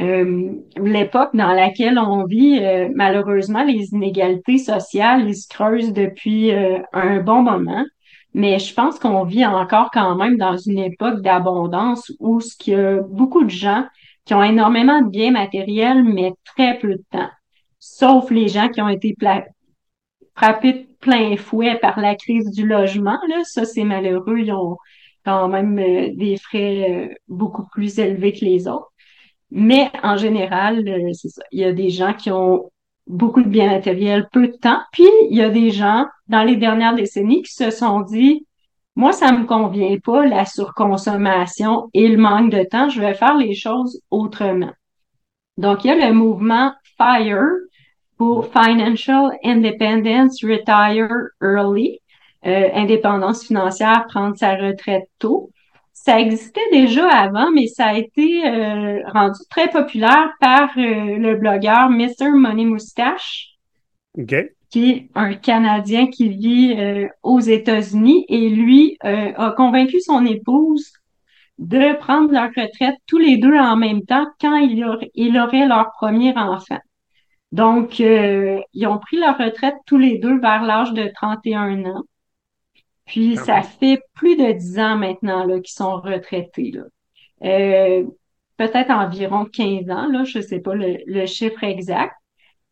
Euh, 0.00 0.52
l'époque 0.76 1.30
dans 1.34 1.52
laquelle 1.52 1.98
on 1.98 2.24
vit, 2.24 2.58
euh, 2.60 2.88
malheureusement, 2.94 3.64
les 3.64 3.92
inégalités 3.92 4.58
sociales, 4.58 5.28
ils 5.28 5.36
se 5.36 5.48
creusent 5.48 5.92
depuis 5.92 6.52
un 6.92 7.20
bon 7.20 7.42
moment. 7.42 7.84
Mais 8.34 8.58
je 8.58 8.74
pense 8.74 8.98
qu'on 8.98 9.24
vit 9.24 9.46
encore 9.46 9.90
quand 9.90 10.14
même 10.14 10.36
dans 10.36 10.58
une 10.58 10.78
époque 10.78 11.22
d'abondance 11.22 12.12
où 12.20 12.40
ce 12.40 12.54
qu'il 12.54 12.74
y 12.74 12.76
a 12.76 13.00
beaucoup 13.00 13.44
de 13.44 13.50
gens 13.50 13.86
qui 14.26 14.34
ont 14.34 14.42
énormément 14.42 15.00
de 15.00 15.08
biens 15.08 15.30
matériels, 15.30 16.04
mais 16.04 16.32
très 16.44 16.78
peu 16.78 16.88
de 16.88 17.04
temps. 17.10 17.30
Sauf 17.78 18.30
les 18.30 18.48
gens 18.48 18.68
qui 18.68 18.82
ont 18.82 18.88
été 18.88 19.16
frappés 20.34 20.72
de 20.72 20.86
plein 21.00 21.36
fouet 21.36 21.78
par 21.78 21.98
la 21.98 22.14
crise 22.14 22.50
du 22.50 22.66
logement. 22.66 23.18
Là, 23.28 23.42
ça, 23.44 23.64
c'est 23.64 23.84
malheureux. 23.84 24.38
Ils 24.38 24.52
ont 24.52 24.76
quand 25.24 25.48
même 25.48 25.78
euh, 25.78 26.10
des 26.14 26.36
frais 26.36 26.90
euh, 26.90 27.14
beaucoup 27.28 27.66
plus 27.72 27.98
élevés 27.98 28.32
que 28.32 28.44
les 28.44 28.68
autres. 28.68 28.92
Mais 29.50 29.90
en 30.02 30.16
général, 30.16 30.86
euh, 30.88 31.12
c'est 31.12 31.28
ça. 31.28 31.42
Il 31.52 31.60
y 31.60 31.64
a 31.64 31.72
des 31.72 31.90
gens 31.90 32.12
qui 32.14 32.30
ont 32.30 32.70
beaucoup 33.06 33.42
de 33.42 33.48
biens 33.48 33.70
matériels, 33.70 34.28
peu 34.32 34.48
de 34.48 34.56
temps. 34.56 34.80
Puis, 34.92 35.08
il 35.30 35.36
y 35.36 35.42
a 35.42 35.50
des 35.50 35.70
gens, 35.70 36.06
dans 36.28 36.42
les 36.42 36.56
dernières 36.56 36.94
décennies, 36.94 37.42
qui 37.42 37.52
se 37.52 37.70
sont 37.70 38.00
dit, 38.00 38.46
moi, 38.96 39.12
ça 39.12 39.30
me 39.32 39.44
convient 39.44 39.96
pas, 39.98 40.26
la 40.26 40.44
surconsommation 40.44 41.88
et 41.94 42.08
le 42.08 42.16
manque 42.16 42.50
de 42.50 42.64
temps, 42.64 42.88
je 42.88 43.00
vais 43.00 43.14
faire 43.14 43.36
les 43.36 43.54
choses 43.54 44.00
autrement. 44.10 44.72
Donc, 45.58 45.84
il 45.84 45.88
y 45.88 45.90
a 45.90 46.08
le 46.08 46.14
mouvement 46.14 46.72
FIRE 46.96 47.46
pour 48.16 48.46
Financial 48.46 49.30
Independence 49.44 50.42
Retire 50.42 51.28
Early, 51.42 52.00
euh, 52.46 52.70
indépendance 52.74 53.46
financière, 53.46 54.06
prendre 54.08 54.36
sa 54.36 54.54
retraite 54.54 55.08
tôt 55.18 55.50
ça 55.96 56.20
existait 56.20 56.60
déjà 56.70 57.08
avant, 57.08 57.50
mais 57.50 57.66
ça 57.66 57.86
a 57.86 57.94
été 57.94 58.46
euh, 58.46 59.00
rendu 59.08 59.40
très 59.50 59.68
populaire 59.68 60.30
par 60.40 60.68
euh, 60.76 61.16
le 61.16 61.36
blogueur 61.36 61.88
Mr. 61.88 62.30
Money 62.32 62.66
Moustache, 62.66 63.56
qui 64.70 64.90
est 64.90 65.08
un 65.14 65.34
Canadien 65.34 66.06
qui 66.08 66.28
vit 66.28 66.76
euh, 66.78 67.08
aux 67.22 67.40
États-Unis 67.40 68.26
et 68.28 68.50
lui 68.50 68.98
a 69.00 69.50
convaincu 69.56 70.00
son 70.00 70.24
épouse 70.26 70.92
de 71.58 71.96
prendre 71.96 72.30
leur 72.30 72.50
retraite 72.50 72.96
tous 73.06 73.18
les 73.18 73.38
deux 73.38 73.56
en 73.56 73.76
même 73.76 74.02
temps 74.02 74.26
quand 74.40 74.56
il, 74.58 74.84
aurait, 74.84 75.10
il 75.14 75.36
aurait 75.38 75.66
leur 75.66 75.90
premier 75.98 76.36
enfant. 76.36 76.78
Donc, 77.52 77.98
ils 78.00 78.86
ont 78.86 78.98
pris 78.98 79.16
leur 79.16 79.38
retraite 79.38 79.76
tous 79.86 79.98
les 79.98 80.18
deux 80.18 80.38
vers 80.38 80.62
l'âge 80.62 80.92
de 80.92 81.10
31 81.14 81.84
ans. 81.86 82.04
Puis 83.06 83.36
ça 83.36 83.62
fait 83.62 84.00
plus 84.14 84.36
de 84.36 84.52
dix 84.52 84.78
ans 84.78 84.96
maintenant 84.96 85.44
là, 85.44 85.60
qu'ils 85.60 85.74
sont 85.74 85.96
retraités. 85.96 86.72
Là. 86.72 86.82
Euh, 87.44 88.04
peut-être 88.56 88.90
environ 88.90 89.44
15 89.44 89.90
ans, 89.90 90.08
là, 90.08 90.24
je 90.24 90.38
ne 90.38 90.42
sais 90.42 90.60
pas 90.60 90.74
le, 90.74 91.26
chiffre 91.26 91.62
exact. 91.62 92.14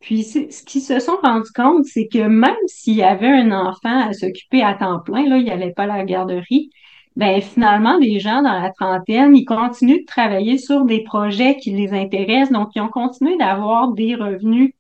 Puis 0.00 0.24
ce 0.24 0.64
qu'ils 0.64 0.82
se 0.82 1.00
sont 1.00 1.16
rendus 1.22 1.52
compte, 1.54 1.84
c'est 1.86 2.08
que 2.08 2.26
même 2.26 2.56
s'il 2.66 2.96
y 2.96 3.02
avait 3.02 3.28
un 3.28 3.52
enfant 3.52 4.08
à 4.08 4.12
s'occuper 4.12 4.62
à 4.62 4.74
temps 4.74 5.00
plein, 5.00 5.26
là, 5.26 5.38
il 5.38 5.44
n'y 5.44 5.50
avait 5.50 5.72
pas 5.72 5.86
la 5.86 6.04
garderie, 6.04 6.70
ben 7.16 7.40
finalement, 7.40 7.96
les 7.96 8.18
gens 8.18 8.42
dans 8.42 8.60
la 8.60 8.70
trentaine, 8.70 9.36
ils 9.36 9.44
continuent 9.44 10.00
de 10.00 10.06
travailler 10.06 10.58
sur 10.58 10.84
des 10.84 11.04
projets 11.04 11.56
qui 11.56 11.70
les 11.70 11.92
intéressent, 11.94 12.52
donc 12.52 12.70
ils 12.74 12.80
ont 12.82 12.88
continué 12.88 13.36
d'avoir 13.36 13.92
des 13.92 14.14
revenus 14.16 14.72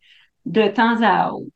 de 0.46 0.66
temps 0.68 1.00
à 1.02 1.32
autre 1.32 1.48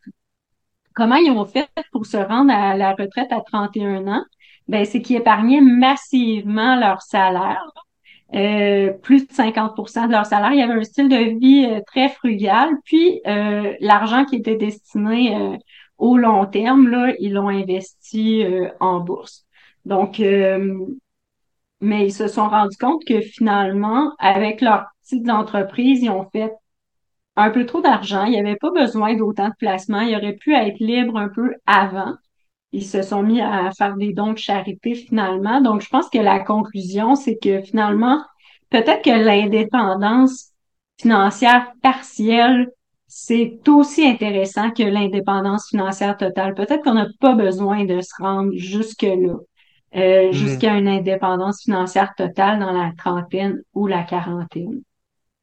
comment 0.99 1.17
ils 1.17 1.31
ont 1.31 1.47
fait 1.47 1.69
pour 1.93 2.05
se 2.07 2.17
rendre 2.17 2.53
à 2.53 2.77
la 2.77 2.91
retraite 2.93 3.33
à 3.33 3.41
31 3.41 4.09
ans? 4.09 4.25
Ben, 4.67 4.85
c'est 4.85 5.01
qu'ils 5.01 5.17
épargnaient 5.17 5.61
massivement 5.63 6.77
leur 6.77 7.01
salaire. 7.01 7.65
Euh, 8.35 8.93
plus 8.93 9.27
de 9.27 9.33
50% 9.33 10.09
de 10.09 10.13
leur 10.13 10.27
salaire. 10.27 10.53
Il 10.53 10.59
y 10.59 10.63
avait 10.63 10.75
un 10.75 10.85
style 10.85 11.09
de 11.09 11.39
vie 11.39 11.65
euh, 11.65 11.81
très 11.87 12.11
frugal. 12.11 12.69
Puis 12.85 13.23
euh, 13.27 13.75
l'argent 13.81 14.27
qui 14.27 14.37
était 14.37 14.57
destiné 14.57 15.57
au 15.97 16.19
long 16.19 16.45
terme, 16.45 16.89
là, 16.89 17.15
ils 17.21 17.33
l'ont 17.33 17.49
investi 17.49 18.45
en 18.81 19.01
bourse. 19.01 19.47
Donc, 19.85 20.19
mais 21.81 22.07
ils 22.07 22.13
se 22.13 22.29
sont 22.29 22.49
rendus 22.49 22.77
compte 22.77 23.05
que 23.07 23.21
finalement, 23.21 24.13
avec 24.19 24.61
leur 24.61 24.87
petite 25.03 25.29
entreprise, 25.31 26.03
ils 26.03 26.11
ont 26.11 26.29
fait 26.31 26.53
un 27.39 27.51
peu 27.51 27.67
trop 27.67 27.81
d'argent. 27.81 28.25
Il 28.25 28.33
n'y 28.33 28.41
avait 28.41 28.57
pas 28.57 28.71
besoin 28.71 29.15
d'autant 29.15 29.49
de 29.49 29.55
placements. 29.59 30.01
Il 30.01 30.17
aurait 30.17 30.35
pu 30.35 30.55
être 30.55 30.79
libre 30.81 31.17
un 31.17 31.29
peu 31.29 31.55
avant. 31.67 32.15
Ils 32.73 32.85
se 32.85 33.03
sont 33.03 33.23
mis 33.23 33.41
à 33.41 33.71
faire 33.77 33.97
des 33.97 34.13
dons 34.13 34.33
de 34.33 34.39
charité 34.39 34.95
finalement. 34.95 35.61
Donc, 35.61 35.81
je 35.81 35.89
pense 35.89 36.11
que 36.11 36.19
la 36.19 36.41
conclusion, 36.41 37.15
c'est 37.15 37.39
que 37.39 37.63
finalement, 37.63 38.23
peut-être 38.71 39.03
que 39.03 39.11
l'indépendance 39.11 40.53
financière 41.01 41.73
partielle, 41.83 42.69
c'est 43.07 43.59
aussi 43.69 44.07
intéressant 44.07 44.71
que 44.71 44.83
l'indépendance 44.83 45.69
financière 45.69 46.17
totale. 46.17 46.55
Peut-être 46.55 46.83
qu'on 46.83 46.95
n'a 46.95 47.09
pas 47.21 47.35
besoin 47.35 47.85
de 47.85 48.01
se 48.03 48.13
rendre 48.21 48.53
jusque-là, 48.55 49.37
euh, 49.95 49.97
mm-hmm. 49.97 50.33
jusqu'à 50.33 50.75
une 50.75 50.89
indépendance 50.89 51.63
financière 51.63 52.15
totale 52.17 52.59
dans 52.59 52.73
la 52.73 52.93
trentaine 52.99 53.63
ou 53.73 53.87
la 53.87 54.03
quarantaine. 54.03 54.83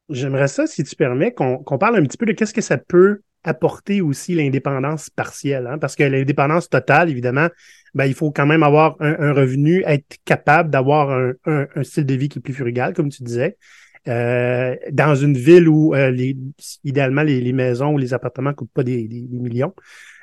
J'aimerais 0.10 0.48
ça, 0.48 0.68
si 0.68 0.84
tu 0.84 0.96
permets, 0.96 1.34
qu'on 1.34 1.78
parle 1.80 1.98
un 1.98 2.04
petit 2.04 2.18
peu 2.18 2.26
de 2.26 2.34
qu'est-ce 2.34 2.54
que 2.54 2.62
ça 2.62 2.78
peut 2.78 3.22
apporter 3.44 4.02
aussi 4.02 4.36
l'indépendance 4.36 5.10
partielle. 5.10 5.68
Hein? 5.68 5.78
Parce 5.78 5.96
que 5.96 6.04
l'indépendance 6.04 6.70
totale, 6.70 7.10
évidemment, 7.10 7.48
ben, 7.94 8.06
il 8.06 8.14
faut 8.14 8.32
quand 8.32 8.46
même 8.46 8.64
avoir 8.64 8.98
un, 9.00 9.34
revenu, 9.34 9.84
être 9.86 10.18
capable 10.26 10.70
d'avoir 10.70 11.34
un, 11.46 11.84
style 11.84 12.06
de 12.06 12.14
vie 12.16 12.30
qui 12.30 12.40
est 12.40 12.42
plus 12.42 12.54
frugal, 12.54 12.94
comme 12.94 13.10
tu 13.10 13.24
disais. 13.24 13.58
Euh, 14.08 14.76
dans 14.92 15.16
une 15.16 15.36
ville 15.36 15.68
où 15.68 15.96
euh, 15.96 16.12
les, 16.12 16.38
idéalement 16.84 17.24
les, 17.24 17.54
maisons 17.54 17.94
ou 17.94 17.98
les 17.98 18.14
appartements 18.14 18.54
coûtent 18.54 18.72
pas 18.72 18.84
des, 18.84 19.08
millions. 19.32 19.74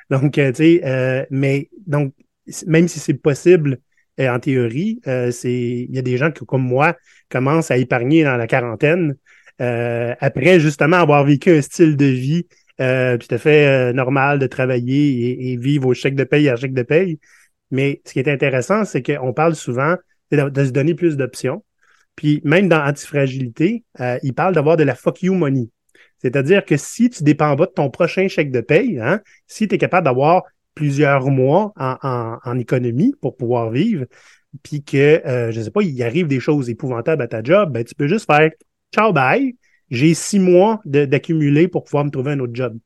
Donc, 0.09 0.37
euh, 0.37 0.51
tu 0.51 0.79
sais, 0.79 1.27
mais 1.31 1.69
donc, 1.87 2.13
même 2.67 2.87
si 2.87 2.99
c'est 2.99 3.15
possible 3.15 3.79
en 4.19 4.39
théorie, 4.39 5.01
c'est 5.31 5.51
il 5.89 5.93
y 5.93 5.97
a 5.97 6.03
des 6.03 6.17
gens 6.17 6.31
qui, 6.31 6.45
comme 6.45 6.63
moi, 6.63 6.95
commencent 7.29 7.71
à 7.71 7.77
épargner 7.77 8.23
dans 8.23 8.37
la 8.37 8.47
quarantaine 8.47 9.15
euh, 9.61 10.15
après 10.19 10.59
justement 10.59 10.97
avoir 10.97 11.23
vécu 11.23 11.51
un 11.51 11.61
style 11.61 11.95
de 11.95 12.05
vie 12.05 12.47
euh, 12.81 13.17
tout 13.17 13.33
à 13.33 13.37
fait 13.37 13.67
euh, 13.67 13.93
normal 13.93 14.39
de 14.39 14.47
travailler 14.47 15.51
et, 15.51 15.57
vivre 15.57 15.87
au 15.87 15.93
chèque 15.93 16.15
de 16.15 16.23
paye 16.23 16.49
à 16.49 16.55
chèque 16.55 16.73
de 16.73 16.81
paye. 16.81 17.19
Mais 17.69 18.01
ce 18.05 18.13
qui 18.13 18.19
est 18.19 18.27
intéressant, 18.27 18.83
c'est 18.83 19.03
qu'on 19.03 19.33
parle 19.33 19.55
souvent 19.55 19.95
de, 20.31 20.65
se 20.65 20.71
donner 20.71 20.95
plus 20.95 21.17
d'options. 21.17 21.63
Puis 22.15 22.41
même 22.43 22.67
dans 22.67 22.83
Antifragilité, 22.83 23.83
il 24.23 24.33
parle 24.33 24.53
d'avoir 24.53 24.77
de 24.77 24.83
la 24.83 24.95
fuck 24.95 25.21
you 25.23 25.33
money. 25.33 25.69
C'est-à-dire 26.19 26.65
que 26.65 26.77
si 26.77 27.09
tu 27.09 27.23
dépends 27.23 27.55
pas 27.55 27.65
de 27.65 27.71
ton 27.71 27.89
prochain 27.89 28.27
chèque 28.27 28.51
de 28.51 28.61
paye, 28.61 28.99
hein, 28.99 29.21
si 29.47 29.67
tu 29.67 29.75
es 29.75 29.77
capable 29.77 30.05
d'avoir 30.05 30.43
plusieurs 30.75 31.29
mois 31.29 31.73
en, 31.77 32.59
économie 32.59 33.13
pour 33.21 33.35
pouvoir 33.37 33.71
vivre, 33.71 34.05
puis 34.61 34.83
que, 34.83 35.49
je 35.51 35.61
sais 35.61 35.71
pas, 35.71 35.81
il 35.81 36.01
arrive 36.03 36.27
des 36.27 36.39
choses 36.39 36.69
épouvantables 36.69 37.21
à 37.21 37.27
ta 37.27 37.41
job, 37.41 37.71
ben, 37.71 37.83
tu 37.83 37.95
peux 37.95 38.07
juste 38.07 38.27
faire 38.27 38.51
ciao, 38.93 39.11
bye, 39.11 39.55
j'ai 39.89 40.13
six 40.13 40.39
mois 40.39 40.81
d'accumuler 40.85 41.67
pour 41.67 41.83
pouvoir 41.83 42.05
me 42.05 42.09
trouver 42.09 42.31
un 42.31 42.39
autre 42.39 42.55
job. 42.55 42.77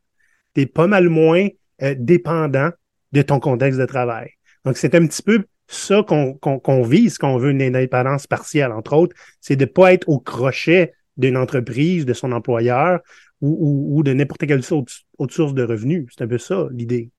Tu 0.55 0.61
es 0.61 0.65
pas 0.65 0.87
mal 0.87 1.09
moins 1.09 1.47
euh, 1.83 1.95
dépendant 1.97 2.71
de 3.11 3.21
ton 3.21 3.39
contexte 3.39 3.79
de 3.79 3.85
travail. 3.85 4.31
Donc, 4.65 4.77
c'est 4.77 4.95
un 4.95 5.05
petit 5.05 5.21
peu 5.21 5.45
ça 5.67 6.03
qu'on 6.03 6.83
vise 6.83 7.17
quand 7.17 7.33
on 7.33 7.37
veut 7.37 7.51
une 7.51 7.61
indépendance 7.61 8.25
partielle, 8.25 8.71
entre 8.71 8.93
autres, 8.93 9.15
c'est 9.41 9.55
de 9.55 9.65
ne 9.65 9.69
pas 9.69 9.93
être 9.93 10.07
au 10.07 10.19
crochet 10.19 10.93
d'une 11.17 11.37
entreprise, 11.37 12.05
de 12.05 12.13
son 12.13 12.31
employeur 12.31 12.99
ou, 13.41 14.01
de 14.03 14.13
n'importe 14.13 14.47
quelle 14.47 14.61
autre 14.71 15.33
source 15.33 15.53
de 15.53 15.63
revenus. 15.63 16.07
C'est 16.15 16.23
un 16.23 16.27
peu 16.27 16.37
ça 16.37 16.67
l'idée. 16.71 17.11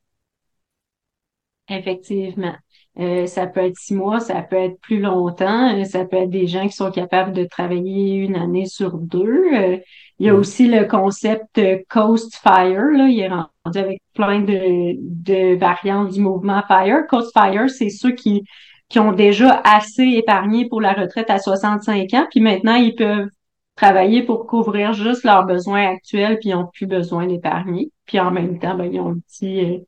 Effectivement. 1.69 2.57
Euh, 2.99 3.27
ça 3.27 3.47
peut 3.47 3.61
être 3.61 3.77
six 3.77 3.95
mois, 3.95 4.19
ça 4.19 4.43
peut 4.43 4.57
être 4.57 4.81
plus 4.81 4.99
longtemps, 4.99 5.73
euh, 5.77 5.85
ça 5.85 6.05
peut 6.05 6.17
être 6.17 6.31
des 6.31 6.49
gens 6.49 6.67
qui 6.67 6.73
sont 6.73 6.91
capables 6.91 7.33
de 7.33 7.45
travailler 7.45 8.17
une 8.17 8.35
année 8.35 8.67
sur 8.67 8.99
deux. 8.99 9.45
Euh, 9.55 9.79
il 10.19 10.27
y 10.27 10.29
a 10.29 10.33
mm. 10.33 10.37
aussi 10.37 10.67
le 10.69 10.85
concept 10.85 11.61
Coast 11.89 12.37
Fire, 12.43 12.91
là, 12.93 13.07
il 13.07 13.21
est 13.21 13.29
rendu 13.29 13.79
avec 13.79 14.03
plein 14.15 14.41
de, 14.41 14.97
de 14.99 15.57
variantes 15.57 16.11
du 16.11 16.21
mouvement 16.21 16.63
Fire. 16.67 17.07
Coast 17.09 17.33
Fire, 17.33 17.71
c'est 17.71 17.91
ceux 17.91 18.13
qui, 18.13 18.43
qui 18.89 18.99
ont 18.99 19.13
déjà 19.13 19.63
assez 19.65 20.03
épargné 20.03 20.69
pour 20.69 20.81
la 20.81 20.93
retraite 20.93 21.31
à 21.31 21.39
65 21.39 22.15
ans, 22.15 22.27
puis 22.31 22.41
maintenant 22.41 22.75
ils 22.75 22.97
peuvent 22.97 23.29
travailler 23.77 24.25
pour 24.25 24.47
couvrir 24.49 24.93
juste 24.93 25.23
leurs 25.23 25.47
besoins 25.47 25.87
actuels, 25.87 26.39
puis 26.41 26.49
ils 26.49 26.55
n'ont 26.55 26.67
plus 26.67 26.87
besoin 26.87 27.29
d'épargner. 27.29 27.93
Puis 28.07 28.19
en 28.19 28.33
même 28.33 28.59
temps, 28.59 28.75
ben, 28.77 28.93
ils 28.93 28.99
ont 28.99 29.11
un 29.11 29.19
petit 29.21 29.85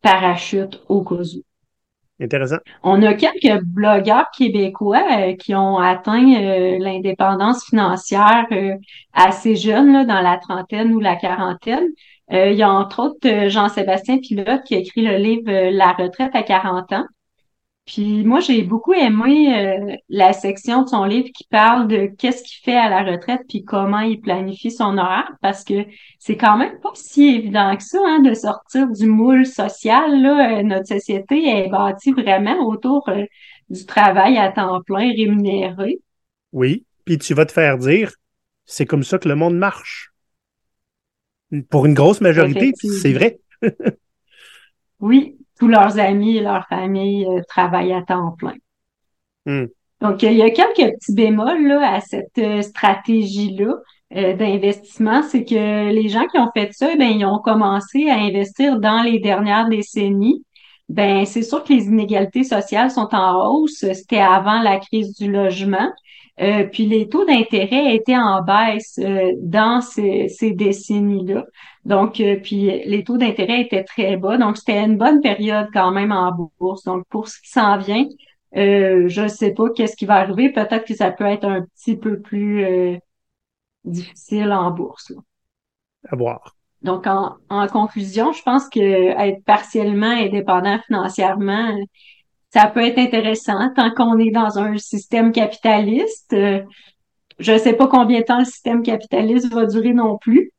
parachute 0.00 0.80
au 0.88 1.04
cas 1.04 1.16
où. 1.16 1.42
On 2.82 3.02
a 3.02 3.14
quelques 3.14 3.62
blogueurs 3.64 4.30
québécois 4.36 5.04
euh, 5.12 5.36
qui 5.36 5.54
ont 5.54 5.76
atteint 5.76 6.34
euh, 6.34 6.78
l'indépendance 6.78 7.66
financière 7.66 8.46
euh, 8.52 8.74
assez 9.12 9.54
jeunes, 9.54 9.92
là, 9.92 10.04
dans 10.04 10.20
la 10.22 10.38
trentaine 10.38 10.94
ou 10.94 11.00
la 11.00 11.16
quarantaine. 11.16 11.88
il 12.30 12.54
y 12.54 12.62
a 12.62 12.70
entre 12.70 13.00
autres 13.00 13.48
Jean-Sébastien 13.48 14.18
Pilote 14.18 14.62
qui 14.64 14.74
a 14.74 14.78
écrit 14.78 15.02
le 15.02 15.16
livre 15.16 15.70
La 15.70 15.92
retraite 15.92 16.34
à 16.34 16.42
40 16.42 16.92
ans. 16.92 17.06
Puis 17.86 18.24
moi, 18.24 18.40
j'ai 18.40 18.64
beaucoup 18.64 18.92
aimé 18.92 19.54
euh, 19.56 19.96
la 20.08 20.32
section 20.32 20.82
de 20.82 20.88
son 20.88 21.04
livre 21.04 21.28
qui 21.32 21.44
parle 21.44 21.86
de 21.86 22.06
qu'est-ce 22.18 22.42
qu'il 22.42 22.64
fait 22.64 22.76
à 22.76 22.88
la 22.88 23.04
retraite 23.04 23.42
puis 23.48 23.64
comment 23.64 24.00
il 24.00 24.20
planifie 24.20 24.72
son 24.72 24.98
horaire 24.98 25.30
parce 25.40 25.62
que 25.62 25.86
c'est 26.18 26.36
quand 26.36 26.58
même 26.58 26.80
pas 26.80 26.90
si 26.94 27.28
évident 27.28 27.76
que 27.76 27.84
ça 27.84 27.98
hein, 28.04 28.22
de 28.22 28.34
sortir 28.34 28.88
du 28.88 29.06
moule 29.06 29.46
social. 29.46 30.20
Là. 30.20 30.58
Euh, 30.58 30.62
notre 30.64 30.88
société 30.88 31.48
est 31.48 31.68
bâtie 31.68 32.10
vraiment 32.10 32.66
autour 32.66 33.08
euh, 33.08 33.24
du 33.70 33.86
travail 33.86 34.36
à 34.36 34.50
temps 34.50 34.82
plein 34.82 35.12
rémunéré. 35.12 36.00
Oui, 36.50 36.84
puis 37.04 37.18
tu 37.18 37.34
vas 37.34 37.46
te 37.46 37.52
faire 37.52 37.78
dire, 37.78 38.10
c'est 38.64 38.86
comme 38.86 39.04
ça 39.04 39.18
que 39.18 39.28
le 39.28 39.36
monde 39.36 39.56
marche. 39.56 40.10
Pour 41.70 41.86
une 41.86 41.94
grosse 41.94 42.20
majorité, 42.20 42.72
c'est 42.74 43.12
vrai. 43.12 43.38
oui, 44.98 45.36
tous 45.58 45.68
leurs 45.68 45.98
amis 45.98 46.36
et 46.36 46.40
leurs 46.40 46.66
familles 46.68 47.26
euh, 47.26 47.42
travaillent 47.48 47.92
à 47.92 48.02
temps 48.02 48.32
plein. 48.32 48.54
Hmm. 49.46 49.66
Donc, 50.00 50.22
il 50.22 50.34
y 50.34 50.42
a 50.42 50.50
quelques 50.50 50.92
petits 50.94 51.14
bémols 51.14 51.66
là, 51.66 51.94
à 51.94 52.00
cette 52.00 52.38
euh, 52.38 52.62
stratégie-là 52.62 53.76
euh, 54.14 54.34
d'investissement. 54.34 55.22
C'est 55.22 55.44
que 55.44 55.90
les 55.90 56.08
gens 56.08 56.26
qui 56.26 56.38
ont 56.38 56.50
fait 56.54 56.72
ça, 56.72 56.94
ben, 56.96 57.10
ils 57.10 57.24
ont 57.24 57.38
commencé 57.38 58.10
à 58.10 58.16
investir 58.16 58.78
dans 58.78 59.02
les 59.02 59.18
dernières 59.18 59.68
décennies. 59.68 60.44
Ben, 60.88 61.26
c'est 61.26 61.42
sûr 61.42 61.64
que 61.64 61.72
les 61.72 61.86
inégalités 61.86 62.44
sociales 62.44 62.90
sont 62.90 63.08
en 63.12 63.50
hausse. 63.50 63.84
C'était 63.92 64.18
avant 64.18 64.62
la 64.62 64.78
crise 64.78 65.16
du 65.16 65.30
logement. 65.30 65.90
Euh, 66.40 66.64
puis 66.64 66.86
les 66.86 67.08
taux 67.08 67.24
d'intérêt 67.24 67.94
étaient 67.94 68.16
en 68.16 68.42
baisse 68.42 68.98
euh, 68.98 69.32
dans 69.38 69.80
ces, 69.80 70.28
ces 70.28 70.52
décennies-là. 70.52 71.44
Donc, 71.84 72.20
euh, 72.20 72.36
puis 72.42 72.84
les 72.84 73.04
taux 73.04 73.16
d'intérêt 73.16 73.62
étaient 73.62 73.84
très 73.84 74.16
bas. 74.16 74.36
Donc, 74.36 74.58
c'était 74.58 74.84
une 74.84 74.98
bonne 74.98 75.20
période 75.22 75.68
quand 75.72 75.92
même 75.92 76.12
en 76.12 76.32
bourse. 76.58 76.84
Donc, 76.84 77.04
pour 77.08 77.28
ce 77.28 77.40
qui 77.40 77.50
s'en 77.50 77.78
vient, 77.78 78.04
je 78.52 79.22
ne 79.22 79.28
sais 79.28 79.52
pas 79.52 79.70
qu'est-ce 79.70 79.96
qui 79.96 80.06
va 80.06 80.16
arriver. 80.16 80.52
Peut-être 80.52 80.84
que 80.84 80.94
ça 80.94 81.10
peut 81.10 81.24
être 81.24 81.44
un 81.44 81.62
petit 81.62 81.96
peu 81.96 82.20
plus 82.20 83.00
difficile 83.84 84.52
en 84.52 84.70
bourse. 84.70 85.12
À 86.08 86.16
voir. 86.16 86.55
Donc, 86.82 87.06
en, 87.06 87.36
en 87.48 87.66
conclusion, 87.66 88.32
je 88.32 88.42
pense 88.42 88.68
que 88.68 88.80
être 88.80 89.42
partiellement 89.44 90.06
indépendant 90.06 90.78
financièrement, 90.86 91.74
ça 92.56 92.68
peut 92.68 92.80
être 92.80 92.98
intéressant 92.98 93.70
tant 93.74 93.90
qu'on 93.90 94.18
est 94.18 94.30
dans 94.30 94.58
un 94.58 94.78
système 94.78 95.30
capitaliste. 95.30 96.32
Euh, 96.32 96.62
je 97.38 97.52
ne 97.52 97.58
sais 97.58 97.74
pas 97.74 97.86
combien 97.86 98.20
de 98.20 98.24
temps 98.24 98.38
le 98.38 98.46
système 98.46 98.82
capitaliste 98.82 99.52
va 99.52 99.66
durer 99.66 99.92
non 99.92 100.16
plus. 100.16 100.52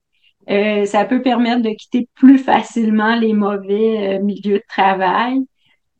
Euh, 0.49 0.85
ça 0.85 1.05
peut 1.05 1.23
permettre 1.23 1.63
de 1.63 1.71
quitter 1.71 2.07
plus 2.13 2.37
facilement 2.37 3.15
les 3.15 3.33
mauvais 3.33 4.19
euh, 4.19 4.23
milieux 4.23 4.59
de 4.59 4.63
travail. 4.69 5.39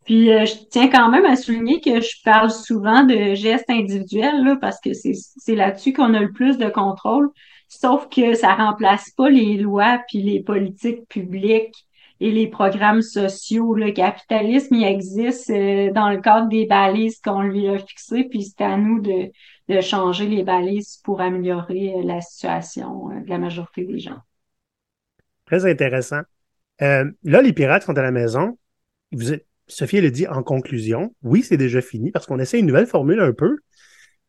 Puis 0.05 0.27
je 0.27 0.53
tiens 0.69 0.87
quand 0.87 1.09
même 1.09 1.25
à 1.25 1.35
souligner 1.35 1.81
que 1.81 1.99
je 1.99 2.21
parle 2.23 2.49
souvent 2.49 3.03
de 3.03 3.33
gestes 3.33 3.69
individuels 3.69 4.41
là, 4.41 4.55
parce 4.61 4.79
que 4.79 4.91
c'est 4.93 5.55
là-dessus 5.55 5.91
qu'on 5.91 6.13
a 6.13 6.21
le 6.21 6.31
plus 6.31 6.57
de 6.57 6.69
contrôle. 6.69 7.29
Sauf 7.67 8.07
que 8.09 8.33
ça 8.33 8.55
remplace 8.55 9.11
pas 9.11 9.29
les 9.29 9.57
lois 9.57 10.01
puis 10.07 10.21
les 10.21 10.41
politiques 10.41 11.07
publiques 11.09 11.87
et 12.19 12.31
les 12.31 12.47
programmes 12.47 13.01
sociaux. 13.01 13.75
Le 13.75 13.91
capitalisme, 13.91 14.75
il 14.75 14.85
existe 14.85 15.49
euh, 15.49 15.91
dans 15.91 16.09
le 16.09 16.19
cadre 16.19 16.49
des 16.49 16.65
balises 16.65 17.19
qu'on 17.19 17.41
lui 17.41 17.67
a 17.67 17.77
fixées, 17.77 18.23
puis 18.23 18.43
c'est 18.43 18.63
à 18.63 18.77
nous 18.77 19.01
de, 19.01 19.31
de 19.69 19.81
changer 19.81 20.27
les 20.27 20.43
balises 20.43 20.99
pour 21.03 21.21
améliorer 21.21 21.93
euh, 21.95 22.03
la 22.03 22.21
situation 22.21 23.11
euh, 23.11 23.21
de 23.21 23.29
la 23.29 23.37
majorité 23.37 23.83
des 23.85 23.99
gens. 23.99 24.19
Très 25.45 25.65
intéressant. 25.69 26.21
là, 26.79 27.41
les 27.41 27.53
pirates 27.53 27.83
sont 27.83 27.97
à 27.97 28.01
la 28.01 28.11
maison. 28.11 28.57
Vous 29.11 29.33
Sophie, 29.67 29.97
a 29.97 30.09
dit 30.09 30.27
en 30.27 30.43
conclusion, 30.43 31.13
oui, 31.23 31.43
c'est 31.43 31.57
déjà 31.57 31.81
fini 31.81 32.11
parce 32.11 32.25
qu'on 32.25 32.39
essaie 32.39 32.59
une 32.59 32.67
nouvelle 32.67 32.87
formule 32.87 33.19
un 33.19 33.33
peu. 33.33 33.57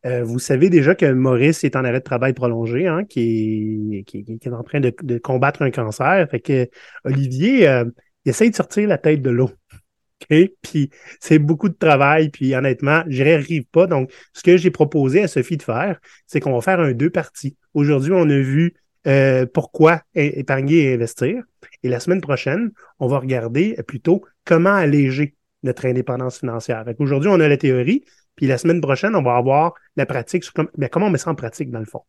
Euh, 0.05 0.23
vous 0.23 0.39
savez 0.39 0.69
déjà 0.69 0.95
que 0.95 1.11
Maurice 1.11 1.63
est 1.63 1.75
en 1.75 1.83
arrêt 1.83 1.99
de 1.99 2.03
travail 2.03 2.33
prolongé, 2.33 2.87
hein, 2.87 3.03
qui, 3.03 3.99
est, 3.99 4.03
qui, 4.03 4.39
est 4.41 4.47
en 4.47 4.63
train 4.63 4.79
de, 4.79 5.17
combattre 5.17 5.61
un 5.61 5.71
cancer. 5.71 6.27
Fait 6.29 6.39
que 6.39 6.69
Olivier, 7.03 7.67
euh, 7.67 7.85
il 8.25 8.29
essaye 8.29 8.49
de 8.49 8.55
sortir 8.55 8.87
la 8.87 8.97
tête 8.97 9.21
de 9.21 9.29
l'eau. 9.29 9.51
Okay? 10.21 10.53
Puis 10.61 10.89
c'est 11.21 11.39
beaucoup 11.39 11.69
de 11.69 11.75
travail, 11.75 12.27
puis 12.27 12.53
honnêtement, 12.53 13.03
j'y 13.07 13.23
arrive 13.23 13.63
pas. 13.71 13.87
Donc, 13.87 14.11
ce 14.33 14.43
que 14.43 14.57
j'ai 14.57 14.69
proposé 14.69 15.23
à 15.23 15.29
Sophie 15.29 15.55
de 15.55 15.63
faire, 15.63 15.97
c'est 16.27 16.41
qu'on 16.41 16.51
va 16.51 16.59
faire 16.59 16.81
un 16.81 16.91
deux 16.91 17.09
parties. 17.09 17.55
Aujourd'hui, 17.73 18.11
on 18.13 18.29
a 18.29 18.37
vu 18.37 18.73
euh, 19.07 19.45
pourquoi 19.45 20.01
épargner 20.15 20.83
et 20.83 20.93
investir. 20.93 21.41
Et 21.83 21.89
la 21.89 22.01
semaine 22.01 22.19
prochaine, 22.19 22.71
on 22.99 23.07
va 23.07 23.19
regarder 23.19 23.77
plutôt 23.87 24.25
comment 24.43 24.73
alléger 24.73 25.35
notre 25.63 25.85
indépendance 25.85 26.39
financière. 26.39 26.83
Aujourd'hui, 26.99 27.29
on 27.31 27.39
a 27.39 27.47
la 27.47 27.57
théorie, 27.57 28.03
puis 28.39 28.47
la 28.47 28.57
semaine 28.57 28.79
prochaine, 28.79 29.17
on 29.17 29.21
va 29.21 29.35
avoir 29.35 29.73
la 29.97 30.05
pratique 30.05 30.45
sur 30.45 30.53
ben, 30.55 30.87
comment 30.89 31.07
on 31.07 31.09
met 31.09 31.17
ça 31.17 31.29
en 31.29 31.35
pratique 31.35 31.71
dans 31.71 31.79
le 31.79 31.85
fond. 31.85 32.03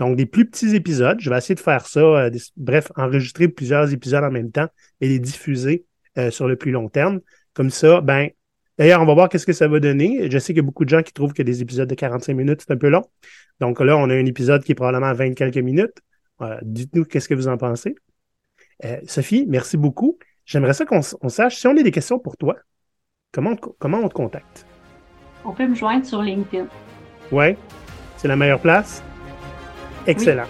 Donc, 0.00 0.16
des 0.16 0.26
plus 0.26 0.44
petits 0.44 0.74
épisodes. 0.74 1.20
Je 1.20 1.30
vais 1.30 1.38
essayer 1.38 1.54
de 1.54 1.60
faire 1.60 1.86
ça, 1.86 2.00
euh, 2.00 2.30
bref, 2.56 2.90
enregistrer 2.96 3.46
plusieurs 3.46 3.92
épisodes 3.92 4.24
en 4.24 4.32
même 4.32 4.50
temps 4.50 4.66
et 5.00 5.06
les 5.06 5.20
diffuser 5.20 5.84
euh, 6.18 6.32
sur 6.32 6.48
le 6.48 6.56
plus 6.56 6.72
long 6.72 6.88
terme. 6.88 7.20
Comme 7.54 7.70
ça, 7.70 8.00
ben, 8.00 8.28
d'ailleurs, 8.76 9.00
on 9.00 9.06
va 9.06 9.14
voir 9.14 9.28
qu'est-ce 9.28 9.46
que 9.46 9.52
ça 9.52 9.68
va 9.68 9.78
donner. 9.78 10.28
Je 10.28 10.38
sais 10.40 10.52
qu'il 10.52 10.56
y 10.56 10.64
a 10.64 10.64
beaucoup 10.64 10.84
de 10.84 10.90
gens 10.90 11.04
qui 11.04 11.12
trouvent 11.12 11.32
que 11.32 11.44
des 11.44 11.62
épisodes 11.62 11.88
de 11.88 11.94
45 11.94 12.34
minutes, 12.34 12.64
c'est 12.66 12.72
un 12.72 12.76
peu 12.76 12.88
long. 12.88 13.04
Donc 13.60 13.78
là, 13.78 13.96
on 13.96 14.10
a 14.10 14.14
un 14.14 14.26
épisode 14.26 14.64
qui 14.64 14.72
est 14.72 14.74
probablement 14.74 15.06
à 15.06 15.14
20 15.14 15.34
quelques 15.34 15.58
minutes. 15.58 15.94
Dites-nous 16.62 17.04
qu'est-ce 17.04 17.28
que 17.28 17.34
vous 17.34 17.46
en 17.46 17.56
pensez. 17.56 17.94
Euh, 18.84 18.98
Sophie, 19.06 19.46
merci 19.48 19.76
beaucoup. 19.76 20.18
J'aimerais 20.44 20.74
ça 20.74 20.84
qu'on 20.86 21.02
sache, 21.02 21.56
si 21.56 21.68
on 21.68 21.76
a 21.76 21.82
des 21.82 21.92
questions 21.92 22.18
pour 22.18 22.36
toi, 22.36 22.56
comment 23.30 23.52
on 23.52 24.08
te 24.08 24.14
contacte? 24.14 24.67
On 25.44 25.52
peut 25.52 25.66
me 25.66 25.74
joindre 25.74 26.04
sur 26.04 26.22
LinkedIn. 26.22 26.66
Ouais, 27.30 27.56
c'est 28.16 28.28
la 28.28 28.36
meilleure 28.36 28.60
place. 28.60 29.02
Excellent. 30.06 30.46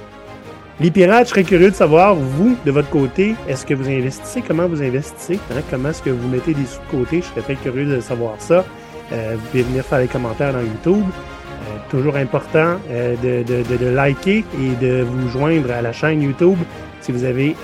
Les 0.81 0.93
pirates, 0.93 1.25
je 1.25 1.31
serais 1.31 1.43
curieux 1.43 1.71
de 1.71 1.75
savoir, 1.75 2.15
vous, 2.15 2.57
de 2.65 2.71
votre 2.71 2.89
côté, 2.89 3.35
est-ce 3.49 3.67
que 3.67 3.75
vous 3.75 3.89
investissez? 3.89 4.43
Comment 4.47 4.69
vous 4.69 4.81
investissez? 4.81 5.41
Hein? 5.51 5.61
Comment 5.69 5.89
est-ce 5.89 6.03
que 6.03 6.11
vous 6.11 6.29
mettez 6.29 6.55
des 6.55 6.67
sous 6.67 6.79
de 6.81 6.99
côté? 6.99 7.21
Je 7.21 7.27
serais 7.27 7.41
très 7.41 7.57
curieux 7.57 7.85
de 7.85 7.99
savoir 8.01 8.35
ça. 8.39 8.65
Euh, 9.13 9.35
vous 9.35 9.47
pouvez 9.49 9.63
venir 9.65 9.85
faire 9.85 9.99
des 9.99 10.07
commentaires 10.07 10.53
dans 10.53 10.61
YouTube. 10.61 11.03
Euh, 11.03 11.77
toujours 11.91 12.15
important 12.15 12.77
euh, 12.91 13.17
de, 13.17 13.43
de, 13.43 13.77
de, 13.77 13.87
liker 13.87 14.45
et 14.61 14.85
de 14.85 15.03
vous 15.03 15.29
joindre 15.29 15.73
à 15.73 15.83
la 15.83 15.93
chaîne 15.93 16.23
YouTube 16.23 16.59
si 17.01 17.11
vous 17.11 17.25
avez 17.25 17.57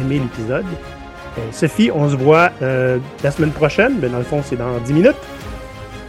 aimé 0.00 0.18
l'épisode. 0.18 0.66
Sophie, 1.52 1.90
on 1.94 2.08
se 2.08 2.16
voit 2.16 2.50
la 2.60 3.30
semaine 3.30 3.52
prochaine. 3.52 3.98
Ben, 3.98 4.10
dans 4.10 4.18
le 4.18 4.24
fond, 4.24 4.40
c'est 4.44 4.56
dans 4.56 4.78
10 4.78 4.92
minutes. 4.92 5.16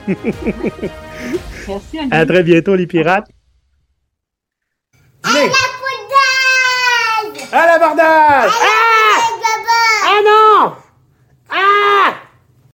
Merci, 1.68 2.00
À 2.12 2.26
très 2.26 2.44
bientôt, 2.44 2.76
les 2.76 2.88
pirates. 2.88 3.28
À 5.24 5.30
la 5.34 5.40
bordade! 7.30 7.48
À 7.52 7.66
la 7.66 7.78
bordade! 7.78 8.52
Ah! 8.52 9.18
Ah 10.06 10.22
non! 10.24 10.74
Ah! 11.50 12.14